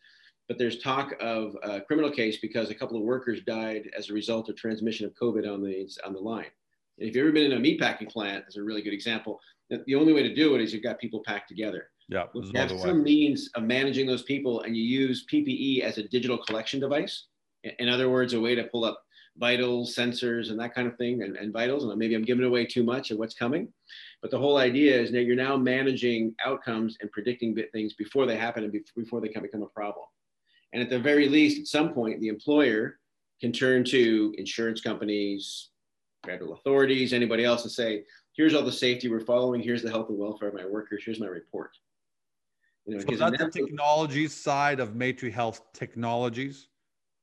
but 0.47 0.57
there's 0.57 0.79
talk 0.79 1.13
of 1.19 1.55
a 1.63 1.81
criminal 1.81 2.11
case 2.11 2.37
because 2.37 2.69
a 2.69 2.75
couple 2.75 2.97
of 2.97 3.03
workers 3.03 3.41
died 3.45 3.89
as 3.97 4.09
a 4.09 4.13
result 4.13 4.49
of 4.49 4.55
transmission 4.55 5.05
of 5.05 5.13
COVID 5.15 5.51
on 5.51 5.61
the 5.61 5.89
on 6.05 6.13
the 6.13 6.19
line. 6.19 6.51
And 6.99 7.09
if 7.09 7.15
you've 7.15 7.23
ever 7.23 7.31
been 7.31 7.51
in 7.51 7.57
a 7.57 7.61
meatpacking 7.61 8.09
plant, 8.09 8.45
as 8.47 8.55
a 8.55 8.63
really 8.63 8.81
good 8.81 8.93
example, 8.93 9.39
the 9.69 9.95
only 9.95 10.13
way 10.13 10.23
to 10.23 10.33
do 10.33 10.55
it 10.55 10.61
is 10.61 10.73
you've 10.73 10.83
got 10.83 10.99
people 10.99 11.21
packed 11.25 11.49
together. 11.49 11.89
Yeah, 12.09 12.23
you 12.33 12.51
have 12.55 12.71
some 12.71 13.03
means 13.03 13.49
of 13.55 13.63
managing 13.63 14.07
those 14.07 14.23
people, 14.23 14.61
and 14.61 14.75
you 14.77 14.83
use 14.83 15.25
PPE 15.31 15.81
as 15.81 15.97
a 15.97 16.07
digital 16.07 16.37
collection 16.37 16.79
device. 16.79 17.25
In 17.79 17.89
other 17.89 18.09
words, 18.09 18.33
a 18.33 18.39
way 18.39 18.55
to 18.55 18.63
pull 18.63 18.85
up 18.85 19.03
vitals, 19.37 19.93
sensors, 19.93 20.49
and 20.49 20.59
that 20.59 20.73
kind 20.73 20.87
of 20.87 20.95
thing, 20.97 21.23
and, 21.23 21.35
and 21.35 21.51
vitals. 21.51 21.83
And 21.83 21.95
maybe 21.97 22.15
I'm 22.15 22.23
giving 22.23 22.45
away 22.45 22.65
too 22.65 22.83
much 22.83 23.11
of 23.11 23.17
what's 23.17 23.35
coming. 23.35 23.67
But 24.21 24.31
the 24.31 24.39
whole 24.39 24.57
idea 24.57 24.99
is 24.99 25.11
that 25.11 25.23
you're 25.23 25.35
now 25.35 25.57
managing 25.57 26.33
outcomes 26.45 26.97
and 27.01 27.11
predicting 27.11 27.55
things 27.73 27.93
before 27.93 28.25
they 28.25 28.37
happen 28.37 28.63
and 28.63 28.73
before 28.95 29.19
they 29.19 29.27
can 29.27 29.41
become 29.41 29.61
a 29.61 29.67
problem. 29.67 30.05
And 30.73 30.81
at 30.81 30.89
the 30.89 30.99
very 30.99 31.29
least, 31.29 31.59
at 31.59 31.67
some 31.67 31.93
point, 31.93 32.19
the 32.19 32.27
employer 32.27 32.99
can 33.39 33.51
turn 33.51 33.83
to 33.85 34.33
insurance 34.37 34.81
companies, 34.81 35.69
federal 36.25 36.53
authorities, 36.53 37.13
anybody 37.13 37.45
else 37.45 37.63
and 37.63 37.71
say, 37.71 38.03
here's 38.33 38.53
all 38.53 38.63
the 38.63 38.71
safety 38.71 39.09
we're 39.09 39.19
following, 39.19 39.61
here's 39.61 39.81
the 39.81 39.89
health 39.89 40.09
and 40.09 40.17
welfare 40.17 40.49
of 40.49 40.53
my 40.53 40.65
workers, 40.65 41.03
here's 41.05 41.19
my 41.19 41.27
report. 41.27 41.71
You 42.85 42.95
know, 42.95 42.99
so 42.99 43.29
that's 43.29 43.43
the 43.43 43.49
technology 43.49 44.27
side 44.27 44.79
of 44.79 44.95
Maitri 44.95 45.31
Health 45.31 45.61
Technologies. 45.73 46.67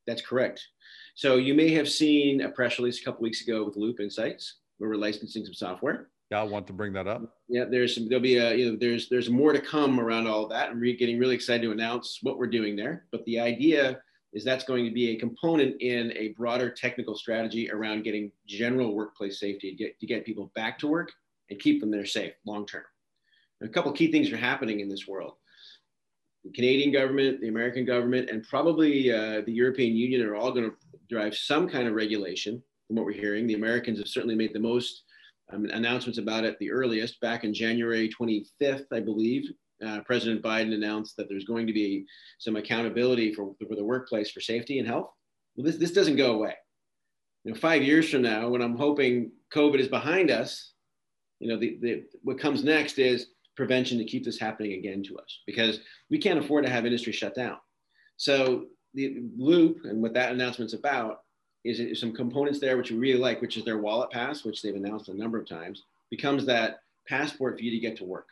That's 0.06 0.20
correct. 0.20 0.66
So 1.14 1.36
you 1.36 1.54
may 1.54 1.70
have 1.70 1.88
seen 1.88 2.42
a 2.42 2.50
press 2.50 2.78
release 2.78 3.00
a 3.00 3.04
couple 3.04 3.22
weeks 3.22 3.40
ago 3.40 3.64
with 3.64 3.76
Loop 3.76 4.00
Insights, 4.00 4.56
where 4.78 4.90
we're 4.90 4.96
licensing 4.96 5.44
some 5.44 5.54
software. 5.54 6.08
I 6.34 6.42
want 6.42 6.66
to 6.66 6.72
bring 6.72 6.92
that 6.94 7.06
up. 7.06 7.22
Yeah, 7.48 7.64
there's 7.70 7.94
some, 7.94 8.08
there'll 8.08 8.22
be 8.22 8.36
a, 8.36 8.54
you 8.54 8.70
know, 8.70 8.76
there's, 8.78 9.08
there's 9.08 9.30
more 9.30 9.52
to 9.52 9.60
come 9.60 10.00
around 10.00 10.26
all 10.26 10.48
that. 10.48 10.70
I'm 10.70 10.80
re- 10.80 10.96
getting 10.96 11.18
really 11.18 11.34
excited 11.34 11.62
to 11.62 11.72
announce 11.72 12.18
what 12.22 12.38
we're 12.38 12.46
doing 12.46 12.76
there. 12.76 13.06
But 13.12 13.24
the 13.24 13.40
idea 13.40 14.00
is 14.32 14.44
that's 14.44 14.64
going 14.64 14.84
to 14.84 14.90
be 14.90 15.10
a 15.10 15.16
component 15.16 15.80
in 15.80 16.12
a 16.16 16.28
broader 16.30 16.68
technical 16.68 17.14
strategy 17.14 17.70
around 17.70 18.02
getting 18.02 18.32
general 18.46 18.94
workplace 18.94 19.38
safety 19.38 19.70
to 19.70 19.76
get, 19.76 20.00
to 20.00 20.06
get 20.06 20.26
people 20.26 20.50
back 20.54 20.78
to 20.80 20.88
work 20.88 21.12
and 21.50 21.60
keep 21.60 21.80
them 21.80 21.90
there 21.90 22.04
safe 22.04 22.32
long 22.44 22.66
term. 22.66 22.82
A 23.62 23.68
couple 23.68 23.92
key 23.92 24.10
things 24.10 24.32
are 24.32 24.36
happening 24.36 24.80
in 24.80 24.88
this 24.88 25.06
world. 25.06 25.34
The 26.44 26.50
Canadian 26.50 26.92
government, 26.92 27.40
the 27.40 27.48
American 27.48 27.86
government, 27.86 28.28
and 28.28 28.46
probably 28.46 29.10
uh, 29.10 29.42
the 29.46 29.52
European 29.52 29.94
Union 29.96 30.20
are 30.26 30.34
all 30.34 30.52
going 30.52 30.68
to 30.68 30.76
drive 31.08 31.34
some 31.34 31.68
kind 31.68 31.88
of 31.88 31.94
regulation 31.94 32.62
from 32.86 32.96
what 32.96 33.06
we're 33.06 33.12
hearing. 33.12 33.46
The 33.46 33.54
Americans 33.54 33.98
have 33.98 34.08
certainly 34.08 34.34
made 34.34 34.52
the 34.52 34.58
most 34.58 35.03
um, 35.52 35.66
announcements 35.66 36.18
about 36.18 36.44
it 36.44 36.58
the 36.58 36.70
earliest. 36.70 37.20
Back 37.20 37.44
in 37.44 37.52
January 37.52 38.08
25th, 38.08 38.86
I 38.92 39.00
believe, 39.00 39.50
uh, 39.84 40.00
President 40.00 40.42
Biden 40.42 40.74
announced 40.74 41.16
that 41.16 41.28
there's 41.28 41.44
going 41.44 41.66
to 41.66 41.72
be 41.72 42.06
some 42.38 42.56
accountability 42.56 43.32
for, 43.34 43.54
for 43.68 43.74
the 43.74 43.84
workplace 43.84 44.30
for 44.30 44.40
safety 44.40 44.78
and 44.78 44.88
health. 44.88 45.10
Well, 45.56 45.66
this, 45.66 45.76
this 45.76 45.92
doesn't 45.92 46.16
go 46.16 46.32
away. 46.34 46.54
You 47.44 47.52
know, 47.52 47.58
five 47.58 47.82
years 47.82 48.08
from 48.08 48.22
now, 48.22 48.48
when 48.48 48.62
I'm 48.62 48.76
hoping 48.76 49.32
COVID 49.52 49.78
is 49.78 49.88
behind 49.88 50.30
us, 50.30 50.72
you 51.40 51.48
know, 51.48 51.58
the, 51.58 51.78
the, 51.82 52.04
what 52.22 52.38
comes 52.38 52.64
next 52.64 52.98
is 52.98 53.26
prevention 53.56 53.98
to 53.98 54.04
keep 54.04 54.24
this 54.24 54.38
happening 54.38 54.72
again 54.72 55.02
to 55.04 55.18
us 55.18 55.42
because 55.46 55.80
we 56.10 56.18
can't 56.18 56.38
afford 56.38 56.64
to 56.64 56.70
have 56.70 56.86
industry 56.86 57.12
shut 57.12 57.34
down. 57.34 57.58
So 58.16 58.66
the 58.94 59.24
loop 59.36 59.80
and 59.84 60.00
what 60.00 60.14
that 60.14 60.32
announcement's 60.32 60.74
about 60.74 61.18
is, 61.64 62.00
some 62.00 62.12
components 62.12 62.60
there 62.60 62.76
which 62.76 62.90
we 62.90 62.98
really 62.98 63.18
like, 63.18 63.40
which 63.40 63.56
is 63.56 63.64
their 63.64 63.78
wallet 63.78 64.10
pass, 64.10 64.44
which 64.44 64.62
they've 64.62 64.74
announced 64.74 65.08
a 65.08 65.14
number 65.14 65.38
of 65.38 65.48
times, 65.48 65.84
becomes 66.10 66.46
that 66.46 66.80
passport 67.08 67.56
for 67.56 67.62
you 67.64 67.70
to 67.70 67.78
get 67.78 67.96
to 67.96 68.04
work. 68.04 68.28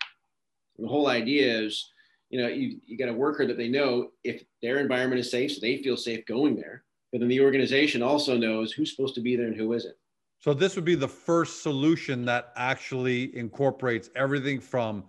And 0.77 0.87
the 0.87 0.91
whole 0.91 1.09
idea 1.09 1.61
is, 1.61 1.91
you 2.31 2.41
know, 2.41 2.49
you, 2.49 2.79
you 2.87 2.97
got 2.97 3.09
a 3.09 3.15
worker 3.15 3.47
that 3.47 3.57
they 3.57 3.69
know 3.69 4.11
if 4.25 4.43
their 4.63 4.79
environment 4.79 5.21
is 5.21 5.31
safe, 5.31 5.53
so 5.53 5.61
they 5.61 5.83
feel 5.83 5.97
safe 5.97 6.25
going 6.27 6.57
there. 6.57 6.85
But 7.11 7.21
then 7.21 7.29
the 7.29 7.41
organization 7.43 8.03
also 8.03 8.39
knows 8.39 8.73
who's 8.73 8.91
supposed 8.91 9.15
to 9.17 9.21
be 9.21 9.37
there 9.37 9.47
and 9.47 9.57
who 9.57 9.75
isn't. 9.75 9.95
So 10.39 10.55
this 10.55 10.75
would 10.75 10.85
be 10.85 10.95
the 10.95 11.07
first 11.07 11.63
solution 11.63 12.25
that 12.25 12.53
actually 12.57 13.37
incorporates 13.37 14.11
everything 14.17 14.61
from 14.61 15.05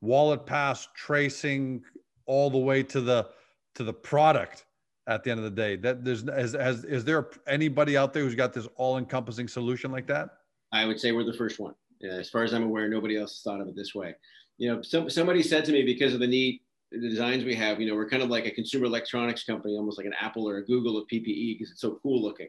wallet 0.00 0.46
pass 0.46 0.88
tracing 0.94 1.82
all 2.26 2.50
the 2.50 2.58
way 2.58 2.82
to 2.82 3.00
the 3.00 3.28
to 3.74 3.84
the 3.84 3.92
product 3.92 4.64
at 5.06 5.24
the 5.24 5.30
end 5.30 5.38
of 5.38 5.44
the 5.44 5.50
day. 5.50 5.76
That 5.76 6.04
there's 6.04 6.28
has, 6.28 6.52
has 6.52 6.84
is 6.84 7.04
there 7.04 7.28
anybody 7.46 7.96
out 7.96 8.12
there 8.12 8.22
who's 8.22 8.34
got 8.34 8.52
this 8.52 8.68
all-encompassing 8.76 9.48
solution 9.48 9.90
like 9.90 10.06
that? 10.08 10.30
I 10.72 10.84
would 10.84 11.00
say 11.00 11.12
we're 11.12 11.24
the 11.24 11.32
first 11.32 11.58
one. 11.58 11.74
As 12.02 12.28
far 12.28 12.42
as 12.44 12.52
I'm 12.52 12.64
aware, 12.64 12.88
nobody 12.88 13.16
else 13.16 13.32
has 13.32 13.42
thought 13.42 13.60
of 13.60 13.68
it 13.68 13.76
this 13.76 13.94
way. 13.94 14.14
You 14.58 14.74
know, 14.74 14.82
some, 14.82 15.08
somebody 15.08 15.42
said 15.42 15.64
to 15.66 15.72
me 15.72 15.82
because 15.82 16.14
of 16.14 16.20
the 16.20 16.26
neat 16.26 16.62
the 16.92 17.08
designs 17.08 17.44
we 17.44 17.54
have, 17.54 17.80
you 17.80 17.88
know, 17.88 17.94
we're 17.94 18.08
kind 18.08 18.22
of 18.22 18.30
like 18.30 18.46
a 18.46 18.50
consumer 18.50 18.86
electronics 18.86 19.44
company, 19.44 19.76
almost 19.76 19.98
like 19.98 20.06
an 20.06 20.14
Apple 20.20 20.48
or 20.48 20.58
a 20.58 20.64
Google 20.64 20.96
of 20.96 21.06
PPE 21.08 21.58
because 21.58 21.72
it's 21.72 21.80
so 21.80 21.98
cool 22.02 22.22
looking. 22.22 22.48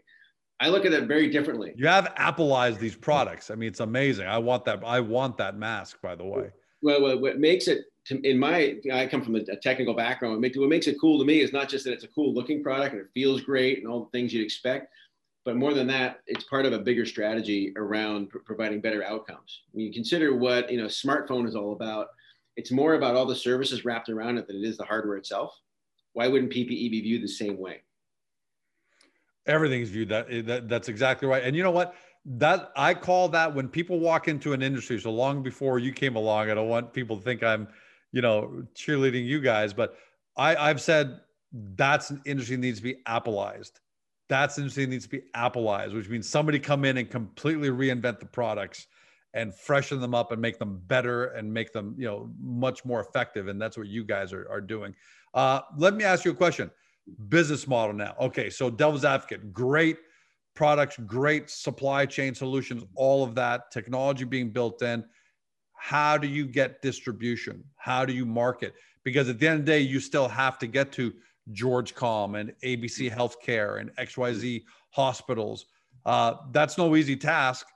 I 0.59 0.69
look 0.69 0.85
at 0.85 0.93
it 0.93 1.07
very 1.07 1.29
differently. 1.29 1.73
You 1.75 1.87
have 1.87 2.13
Appleized 2.17 2.79
these 2.79 2.95
products. 2.95 3.51
I 3.51 3.55
mean, 3.55 3.69
it's 3.69 3.79
amazing. 3.79 4.27
I 4.27 4.37
want 4.39 4.65
that. 4.65 4.83
I 4.83 4.99
want 4.99 5.37
that 5.37 5.57
mask, 5.57 6.01
by 6.01 6.15
the 6.15 6.23
way. 6.23 6.49
Well, 6.81 7.19
what 7.19 7.39
makes 7.39 7.67
it 7.67 7.85
to, 8.07 8.21
in 8.21 8.39
my, 8.39 8.75
I 8.91 9.05
come 9.07 9.21
from 9.21 9.35
a, 9.35 9.39
a 9.51 9.55
technical 9.55 9.93
background. 9.93 10.35
What, 10.35 10.41
make, 10.41 10.55
what 10.55 10.69
makes 10.69 10.87
it 10.87 10.97
cool 10.99 11.19
to 11.19 11.25
me 11.25 11.41
is 11.41 11.53
not 11.53 11.69
just 11.69 11.83
that 11.85 11.93
it's 11.93 12.03
a 12.03 12.09
cool 12.09 12.33
looking 12.33 12.63
product 12.63 12.93
and 12.93 13.01
it 13.01 13.07
feels 13.13 13.41
great 13.41 13.79
and 13.79 13.87
all 13.87 14.05
the 14.05 14.09
things 14.11 14.33
you'd 14.33 14.43
expect, 14.43 14.87
but 15.43 15.55
more 15.55 15.73
than 15.73 15.87
that, 15.87 16.19
it's 16.27 16.43
part 16.45 16.65
of 16.65 16.73
a 16.73 16.79
bigger 16.79 17.05
strategy 17.05 17.73
around 17.77 18.29
pr- 18.29 18.39
providing 18.39 18.81
better 18.81 19.03
outcomes. 19.03 19.61
When 19.71 19.85
you 19.85 19.93
consider 19.93 20.35
what 20.35 20.71
you 20.71 20.77
know, 20.77 20.87
smartphone 20.87 21.47
is 21.47 21.55
all 21.55 21.73
about, 21.73 22.07
it's 22.55 22.71
more 22.71 22.95
about 22.95 23.15
all 23.15 23.25
the 23.25 23.35
services 23.35 23.85
wrapped 23.85 24.09
around 24.09 24.37
it 24.37 24.47
than 24.47 24.57
it 24.57 24.63
is 24.63 24.77
the 24.77 24.85
hardware 24.85 25.17
itself. 25.17 25.53
Why 26.13 26.27
wouldn't 26.27 26.51
PPE 26.51 26.91
be 26.91 27.01
viewed 27.01 27.23
the 27.23 27.27
same 27.27 27.57
way? 27.57 27.83
Everything's 29.45 29.89
viewed 29.89 30.09
that, 30.09 30.27
eh, 30.29 30.41
that 30.41 30.67
that's 30.67 30.89
exactly 30.89 31.27
right. 31.27 31.43
And 31.43 31.55
you 31.55 31.63
know 31.63 31.71
what? 31.71 31.95
That 32.25 32.71
I 32.75 32.93
call 32.93 33.29
that 33.29 33.53
when 33.53 33.69
people 33.69 33.99
walk 33.99 34.27
into 34.27 34.51
an 34.51 34.61
industry. 34.61 34.99
So 34.99 35.11
long 35.11 35.43
before 35.43 35.79
you 35.79 35.93
came 35.93 36.17
along, 36.17 36.49
I 36.49 36.55
don't 36.55 36.67
want 36.67 36.91
people 36.91 37.15
to 37.15 37.23
think 37.23 37.43
I'm, 37.43 37.69
you 38.11 38.21
know, 38.21 38.63
cheerleading 38.73 39.25
you 39.25 39.41
guys, 39.41 39.73
but 39.73 39.95
I, 40.37 40.55
I've 40.55 40.81
said 40.81 41.19
that's 41.51 42.09
an 42.09 42.21
industry 42.25 42.55
that 42.55 42.61
needs 42.61 42.79
to 42.79 42.83
be 42.83 42.97
Appleized. 43.05 43.79
That's 44.29 44.57
an 44.57 44.63
industry 44.63 44.85
that 44.85 44.91
needs 44.91 45.05
to 45.05 45.09
be 45.09 45.21
Appleized, 45.33 45.93
which 45.93 46.09
means 46.09 46.27
somebody 46.27 46.59
come 46.59 46.85
in 46.85 46.97
and 46.97 47.09
completely 47.09 47.69
reinvent 47.69 48.19
the 48.19 48.25
products 48.25 48.87
and 49.33 49.53
freshen 49.53 49.99
them 49.99 50.15
up 50.15 50.31
and 50.31 50.41
make 50.41 50.57
them 50.57 50.81
better 50.87 51.25
and 51.25 51.53
make 51.53 51.71
them, 51.71 51.95
you 51.97 52.05
know, 52.05 52.29
much 52.39 52.83
more 52.85 53.01
effective. 53.01 53.47
And 53.47 53.61
that's 53.61 53.77
what 53.77 53.87
you 53.87 54.03
guys 54.03 54.33
are, 54.33 54.49
are 54.49 54.61
doing. 54.61 54.95
Uh, 55.33 55.61
let 55.77 55.93
me 55.93 56.03
ask 56.03 56.25
you 56.25 56.31
a 56.31 56.35
question 56.35 56.71
business 57.29 57.67
model 57.67 57.93
now. 57.95 58.15
Okay, 58.19 58.49
so 58.49 58.69
Devil's 58.69 59.05
Advocate, 59.05 59.53
great 59.53 59.97
products, 60.55 60.97
great 61.05 61.49
supply 61.49 62.05
chain 62.05 62.33
solutions, 62.33 62.83
all 62.95 63.23
of 63.23 63.35
that 63.35 63.71
technology 63.71 64.25
being 64.25 64.49
built 64.49 64.81
in. 64.81 65.05
How 65.77 66.17
do 66.17 66.27
you 66.27 66.46
get 66.46 66.81
distribution? 66.81 67.63
How 67.75 68.05
do 68.05 68.13
you 68.13 68.25
market? 68.25 68.74
Because 69.03 69.29
at 69.29 69.39
the 69.39 69.48
end 69.48 69.60
of 69.62 69.65
the 69.65 69.72
day, 69.72 69.79
you 69.79 70.00
still 70.00 70.27
have 70.27 70.60
to 70.60 70.67
get 70.67 70.91
to 70.93 71.13
George 71.51 71.96
Com 71.96 72.36
and 72.36 72.53
ABC 72.63 73.12
Healthcare 73.12 73.79
and 73.79 73.96
XYZ 73.96 74.63
hospitals. 74.91 75.65
Uh, 76.05 76.36
that's 76.51 76.77
no 76.77 76.96
easy 76.96 77.15
task. 77.15 77.67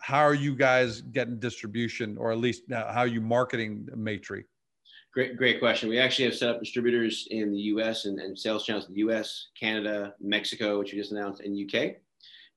How 0.00 0.20
are 0.20 0.34
you 0.34 0.54
guys 0.54 1.00
getting 1.00 1.40
distribution, 1.40 2.16
or 2.18 2.30
at 2.30 2.38
least 2.38 2.70
uh, 2.70 2.92
how 2.92 3.00
are 3.00 3.08
you 3.08 3.20
marketing 3.20 3.88
Maitri? 3.96 4.44
Great, 5.12 5.36
great 5.36 5.58
question. 5.58 5.88
We 5.88 5.98
actually 5.98 6.26
have 6.26 6.36
set 6.36 6.50
up 6.50 6.60
distributors 6.60 7.26
in 7.30 7.50
the 7.50 7.58
U.S. 7.72 8.04
and, 8.04 8.20
and 8.20 8.38
sales 8.38 8.64
channels 8.64 8.86
in 8.86 8.94
the 8.94 9.00
U.S., 9.00 9.48
Canada, 9.58 10.14
Mexico, 10.20 10.78
which 10.78 10.92
we 10.92 10.98
just 10.98 11.10
announced, 11.10 11.40
and 11.40 11.58
U.K. 11.58 11.96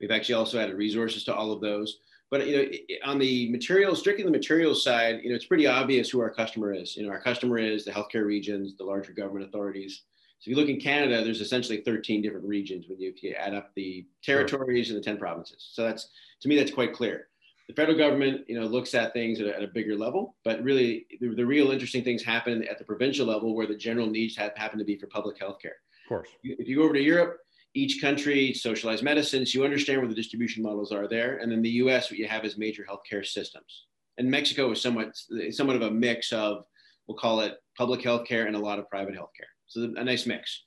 We've 0.00 0.10
actually 0.10 0.34
also 0.34 0.60
added 0.60 0.76
resources 0.76 1.24
to 1.24 1.34
all 1.34 1.50
of 1.50 1.60
those. 1.60 1.98
But 2.32 2.46
you 2.46 2.56
know, 2.56 3.10
on 3.12 3.18
the 3.18 3.50
materials, 3.50 3.98
strictly 4.00 4.24
the 4.24 4.30
materials 4.30 4.82
side, 4.82 5.20
you 5.22 5.28
know, 5.28 5.36
it's 5.36 5.44
pretty 5.44 5.66
obvious 5.66 6.08
who 6.08 6.20
our 6.20 6.30
customer 6.30 6.72
is. 6.72 6.96
You 6.96 7.04
know, 7.04 7.10
our 7.10 7.20
customer 7.20 7.58
is 7.58 7.84
the 7.84 7.92
healthcare 7.92 8.24
regions, 8.24 8.74
the 8.76 8.84
larger 8.84 9.12
government 9.12 9.44
authorities. 9.44 10.04
So 10.38 10.50
if 10.50 10.56
you 10.56 10.56
look 10.56 10.70
in 10.70 10.80
Canada, 10.80 11.22
there's 11.22 11.42
essentially 11.42 11.82
13 11.82 12.22
different 12.22 12.46
regions 12.46 12.86
when 12.88 12.98
you, 12.98 13.10
if 13.10 13.22
you 13.22 13.34
add 13.34 13.52
up 13.52 13.70
the 13.76 14.06
territories 14.24 14.88
and 14.88 14.98
the 14.98 15.04
10 15.04 15.18
provinces. 15.18 15.68
So 15.72 15.84
that's 15.84 16.08
to 16.40 16.48
me, 16.48 16.56
that's 16.56 16.72
quite 16.72 16.94
clear 16.94 17.28
the 17.68 17.74
federal 17.74 17.96
government, 17.96 18.42
you 18.48 18.58
know, 18.58 18.66
looks 18.66 18.94
at 18.94 19.12
things 19.12 19.40
at 19.40 19.46
a, 19.46 19.56
at 19.56 19.62
a 19.62 19.68
bigger 19.68 19.96
level, 19.96 20.36
but 20.44 20.62
really 20.62 21.06
the, 21.20 21.34
the, 21.34 21.46
real 21.46 21.70
interesting 21.70 22.02
things 22.02 22.22
happen 22.22 22.66
at 22.68 22.78
the 22.78 22.84
provincial 22.84 23.26
level 23.26 23.54
where 23.54 23.66
the 23.66 23.76
general 23.76 24.08
needs 24.08 24.36
have, 24.36 24.52
happen 24.56 24.78
to 24.78 24.84
be 24.84 24.96
for 24.96 25.06
public 25.06 25.38
health 25.38 25.58
care. 25.60 25.76
Of 26.04 26.08
course. 26.08 26.28
If 26.42 26.66
you 26.66 26.76
go 26.76 26.82
over 26.82 26.94
to 26.94 27.00
Europe, 27.00 27.38
each 27.74 28.00
country 28.00 28.52
socialized 28.52 29.02
medicine, 29.02 29.46
so 29.46 29.58
you 29.58 29.64
understand 29.64 30.00
where 30.00 30.08
the 30.08 30.14
distribution 30.14 30.62
models 30.62 30.92
are 30.92 31.08
there. 31.08 31.38
And 31.38 31.50
then 31.50 31.62
the 31.62 31.70
US, 31.70 32.10
what 32.10 32.18
you 32.18 32.28
have 32.28 32.44
is 32.44 32.58
major 32.58 32.84
healthcare 32.88 33.24
systems. 33.24 33.86
And 34.18 34.30
Mexico 34.30 34.70
is 34.72 34.82
somewhat, 34.82 35.16
somewhat 35.50 35.76
of 35.76 35.82
a 35.82 35.90
mix 35.90 36.32
of, 36.32 36.64
we'll 37.06 37.16
call 37.16 37.40
it 37.40 37.56
public 37.76 38.00
healthcare 38.02 38.46
and 38.46 38.56
a 38.56 38.58
lot 38.58 38.78
of 38.78 38.88
private 38.90 39.14
healthcare. 39.14 39.48
So 39.66 39.92
a 39.96 40.04
nice 40.04 40.26
mix. 40.26 40.64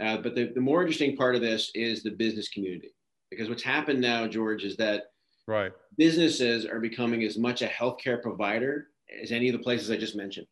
Uh, 0.00 0.18
but 0.18 0.34
the, 0.34 0.52
the 0.54 0.60
more 0.60 0.82
interesting 0.82 1.16
part 1.16 1.34
of 1.34 1.40
this 1.40 1.70
is 1.74 2.02
the 2.02 2.10
business 2.10 2.48
community. 2.48 2.94
Because 3.30 3.48
what's 3.48 3.62
happened 3.62 4.00
now, 4.00 4.26
George, 4.26 4.64
is 4.64 4.76
that 4.76 5.04
Right. 5.46 5.72
Businesses 5.98 6.64
are 6.64 6.80
becoming 6.80 7.24
as 7.24 7.36
much 7.36 7.62
a 7.62 7.66
healthcare 7.66 8.22
provider 8.22 8.88
as 9.22 9.32
any 9.32 9.48
of 9.48 9.54
the 9.54 9.62
places 9.62 9.90
I 9.90 9.96
just 9.96 10.16
mentioned. 10.16 10.46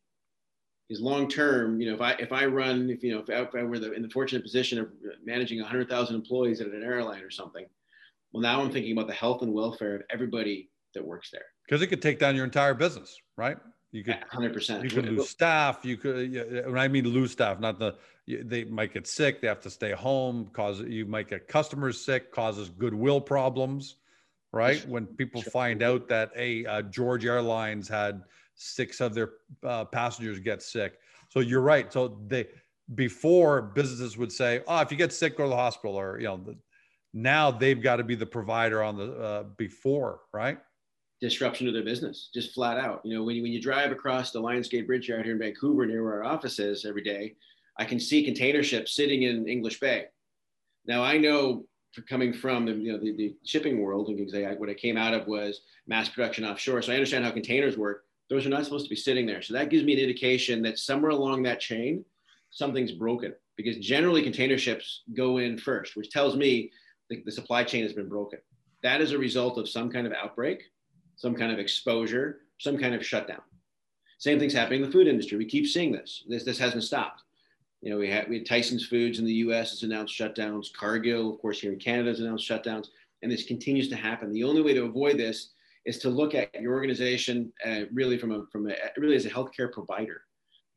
Because 0.91 1.01
long 1.01 1.29
term, 1.29 1.79
you 1.79 1.87
know, 1.87 1.95
if 1.95 2.01
I 2.01 2.11
if 2.19 2.33
I 2.33 2.45
run, 2.47 2.89
if 2.89 3.01
you 3.01 3.13
know, 3.13 3.21
if 3.21 3.29
I, 3.29 3.43
if 3.43 3.55
I 3.55 3.63
were 3.63 3.79
the, 3.79 3.93
in 3.93 4.01
the 4.01 4.09
fortunate 4.09 4.43
position 4.43 4.77
of 4.77 4.89
managing 5.23 5.57
100,000 5.61 6.13
employees 6.13 6.59
at 6.59 6.67
an 6.67 6.83
airline 6.83 7.23
or 7.23 7.29
something, 7.29 7.65
well, 8.33 8.43
now 8.43 8.61
I'm 8.61 8.69
thinking 8.73 8.91
about 8.91 9.07
the 9.07 9.13
health 9.13 9.41
and 9.41 9.53
welfare 9.53 9.95
of 9.95 10.01
everybody 10.09 10.69
that 10.93 11.07
works 11.07 11.29
there. 11.31 11.45
Because 11.65 11.81
it 11.81 11.87
could 11.87 12.01
take 12.01 12.19
down 12.19 12.35
your 12.35 12.43
entire 12.43 12.73
business, 12.73 13.17
right? 13.37 13.55
You 13.93 14.03
could 14.03 14.15
100. 14.15 14.53
percent 14.53 14.83
You 14.83 14.89
could 14.89 15.05
lose 15.05 15.29
staff. 15.29 15.85
You 15.85 15.95
could. 15.95 16.65
When 16.65 16.77
I 16.77 16.89
mean 16.89 17.07
lose 17.07 17.31
staff, 17.31 17.61
not 17.61 17.79
the 17.79 17.95
they 18.27 18.65
might 18.65 18.93
get 18.93 19.07
sick. 19.07 19.39
They 19.39 19.47
have 19.47 19.61
to 19.61 19.69
stay 19.69 19.93
home. 19.93 20.49
Cause 20.51 20.81
you 20.81 21.05
might 21.05 21.29
get 21.29 21.47
customers 21.47 22.03
sick. 22.03 22.33
Causes 22.33 22.69
goodwill 22.69 23.21
problems, 23.21 23.95
right? 24.51 24.85
When 24.89 25.05
people 25.05 25.41
find 25.41 25.83
out 25.83 26.09
that 26.09 26.33
a 26.35 26.65
uh, 26.65 26.81
George 26.81 27.25
Airlines 27.25 27.87
had 27.87 28.23
six 28.61 29.01
of 29.01 29.13
their 29.13 29.31
uh, 29.63 29.85
passengers 29.85 30.39
get 30.39 30.61
sick. 30.61 30.99
So 31.29 31.39
you're 31.39 31.61
right. 31.61 31.91
So 31.91 32.19
they 32.27 32.47
before 32.95 33.61
businesses 33.61 34.17
would 34.17 34.31
say, 34.31 34.61
"Oh, 34.67 34.81
if 34.81 34.91
you 34.91 34.97
get 34.97 35.13
sick, 35.13 35.37
go 35.37 35.43
to 35.43 35.49
the 35.49 35.55
hospital," 35.55 35.95
or 35.95 36.19
you 36.19 36.27
know, 36.27 36.37
the, 36.37 36.57
now 37.13 37.51
they've 37.51 37.81
got 37.81 37.97
to 37.97 38.03
be 38.03 38.15
the 38.15 38.25
provider 38.25 38.83
on 38.83 38.97
the 38.97 39.13
uh, 39.13 39.43
before, 39.57 40.21
right? 40.33 40.59
Disruption 41.19 41.67
to 41.67 41.71
their 41.71 41.83
business, 41.83 42.29
just 42.33 42.53
flat 42.53 42.77
out. 42.77 43.01
You 43.03 43.15
know, 43.15 43.23
when 43.23 43.35
you, 43.35 43.43
when 43.43 43.51
you 43.51 43.61
drive 43.61 43.91
across 43.91 44.31
the 44.31 44.39
Lions 44.39 44.67
Gate 44.67 44.87
Bridge 44.87 45.09
out 45.11 45.23
here 45.23 45.33
in 45.33 45.39
Vancouver, 45.39 45.85
near 45.85 46.03
where 46.03 46.23
our 46.23 46.23
office 46.23 46.57
is 46.59 46.85
every 46.85 47.03
day, 47.03 47.35
I 47.77 47.85
can 47.85 47.99
see 47.99 48.23
container 48.23 48.63
ships 48.63 48.95
sitting 48.95 49.23
in 49.23 49.47
English 49.47 49.79
Bay. 49.79 50.05
Now 50.85 51.03
I 51.03 51.17
know 51.17 51.65
coming 52.07 52.33
from 52.33 52.65
the, 52.65 52.73
you 52.73 52.93
know, 52.93 52.97
the, 52.97 53.15
the 53.15 53.35
shipping 53.45 53.81
world, 53.81 54.07
and 54.07 54.59
what 54.59 54.69
I 54.69 54.73
came 54.73 54.97
out 54.97 55.13
of 55.13 55.27
was 55.27 55.61
mass 55.87 56.09
production 56.09 56.45
offshore, 56.45 56.81
so 56.81 56.91
I 56.91 56.95
understand 56.95 57.25
how 57.25 57.31
containers 57.31 57.77
work. 57.77 58.05
Those 58.31 58.45
are 58.45 58.49
not 58.49 58.63
supposed 58.63 58.85
to 58.85 58.89
be 58.89 58.95
sitting 58.95 59.25
there. 59.25 59.41
So 59.41 59.53
that 59.55 59.69
gives 59.69 59.83
me 59.83 59.91
an 59.91 59.99
indication 59.99 60.61
that 60.61 60.79
somewhere 60.79 61.11
along 61.11 61.43
that 61.43 61.59
chain, 61.59 62.05
something's 62.49 62.93
broken 62.93 63.35
because 63.57 63.77
generally 63.77 64.23
container 64.23 64.57
ships 64.57 65.01
go 65.13 65.39
in 65.39 65.57
first, 65.57 65.97
which 65.97 66.09
tells 66.09 66.37
me 66.37 66.71
the, 67.09 67.21
the 67.25 67.31
supply 67.31 67.65
chain 67.65 67.83
has 67.83 67.91
been 67.91 68.07
broken. 68.07 68.39
That 68.83 69.01
is 69.01 69.11
a 69.11 69.17
result 69.17 69.57
of 69.57 69.67
some 69.67 69.91
kind 69.91 70.07
of 70.07 70.13
outbreak, 70.13 70.63
some 71.17 71.35
kind 71.35 71.51
of 71.51 71.59
exposure, 71.59 72.43
some 72.57 72.77
kind 72.77 72.95
of 72.95 73.05
shutdown. 73.05 73.41
Same 74.17 74.39
thing's 74.39 74.53
happening 74.53 74.79
in 74.81 74.85
the 74.85 74.93
food 74.93 75.07
industry. 75.07 75.37
We 75.37 75.45
keep 75.45 75.67
seeing 75.67 75.91
this. 75.91 76.23
This, 76.29 76.45
this 76.45 76.57
hasn't 76.57 76.83
stopped. 76.83 77.23
You 77.81 77.91
know, 77.91 77.97
we 77.97 78.09
had, 78.09 78.29
we 78.29 78.37
had 78.37 78.45
Tyson's 78.45 78.87
Foods 78.87 79.19
in 79.19 79.25
the 79.25 79.33
US 79.33 79.71
has 79.71 79.83
announced 79.83 80.17
shutdowns. 80.17 80.71
Cargill, 80.71 81.33
of 81.33 81.41
course, 81.41 81.59
here 81.59 81.73
in 81.73 81.79
Canada 81.79 82.11
has 82.11 82.21
announced 82.21 82.49
shutdowns. 82.49 82.87
And 83.23 83.29
this 83.29 83.43
continues 83.43 83.89
to 83.89 83.97
happen. 83.97 84.31
The 84.31 84.45
only 84.45 84.61
way 84.61 84.73
to 84.73 84.85
avoid 84.85 85.17
this 85.17 85.49
is 85.85 85.97
to 85.99 86.09
look 86.09 86.35
at 86.35 86.53
your 86.59 86.73
organization 86.73 87.51
uh, 87.65 87.81
really 87.91 88.17
from 88.17 88.31
a, 88.31 88.43
from 88.51 88.69
a, 88.69 88.75
really 88.97 89.15
as 89.15 89.25
a 89.25 89.29
healthcare 89.29 89.71
provider. 89.71 90.21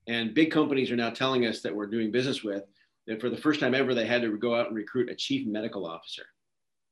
And 0.06 0.34
big 0.34 0.50
companies 0.50 0.90
are 0.90 0.96
now 0.96 1.10
telling 1.10 1.46
us 1.46 1.60
that 1.62 1.74
we're 1.74 1.86
doing 1.86 2.10
business 2.10 2.42
with 2.42 2.62
that 3.06 3.20
for 3.20 3.30
the 3.30 3.36
first 3.36 3.60
time 3.60 3.74
ever, 3.74 3.94
they 3.94 4.06
had 4.06 4.22
to 4.22 4.36
go 4.36 4.54
out 4.54 4.68
and 4.68 4.76
recruit 4.76 5.10
a 5.10 5.14
chief 5.14 5.46
medical 5.46 5.86
officer. 5.86 6.24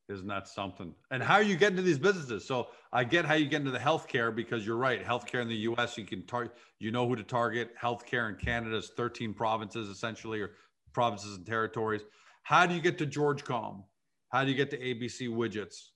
Isn't 0.09 0.27
that 0.27 0.49
something? 0.49 0.95
And 1.11 1.23
how 1.23 1.35
are 1.35 1.43
you 1.43 1.57
getting 1.57 1.77
to 1.77 1.83
these 1.83 1.99
businesses? 1.99 2.47
So 2.47 2.69
I 2.93 3.05
get 3.05 3.25
how 3.25 3.35
you 3.35 3.47
get 3.47 3.61
into 3.61 3.71
the 3.71 3.79
healthcare 3.79 4.35
because 4.35 4.67
you're 4.67 4.77
right. 4.77 5.03
Healthcare 5.03 5.41
in 5.41 5.49
the 5.49 5.57
U.S. 5.57 5.97
you 5.97 6.05
can 6.05 6.27
target. 6.27 6.53
You 6.81 6.91
know 6.91 7.09
who 7.09 7.17
to 7.17 7.23
target. 7.23 7.71
Healthcare 7.81 8.29
in 8.29 8.37
Canada's 8.37 8.91
13 8.97 9.33
provinces 9.33 9.89
essentially, 9.89 10.41
or 10.41 10.51
provinces 10.93 11.37
and 11.37 11.47
territories. 11.47 12.03
How 12.43 12.67
do 12.67 12.75
you 12.75 12.81
get 12.81 12.99
to 12.99 13.07
GeorgeCom? 13.07 13.85
How 14.31 14.45
do 14.45 14.51
you 14.51 14.57
get 14.57 14.71
to 14.71 14.79
ABC 14.79 15.29
Widgets? 15.29 15.92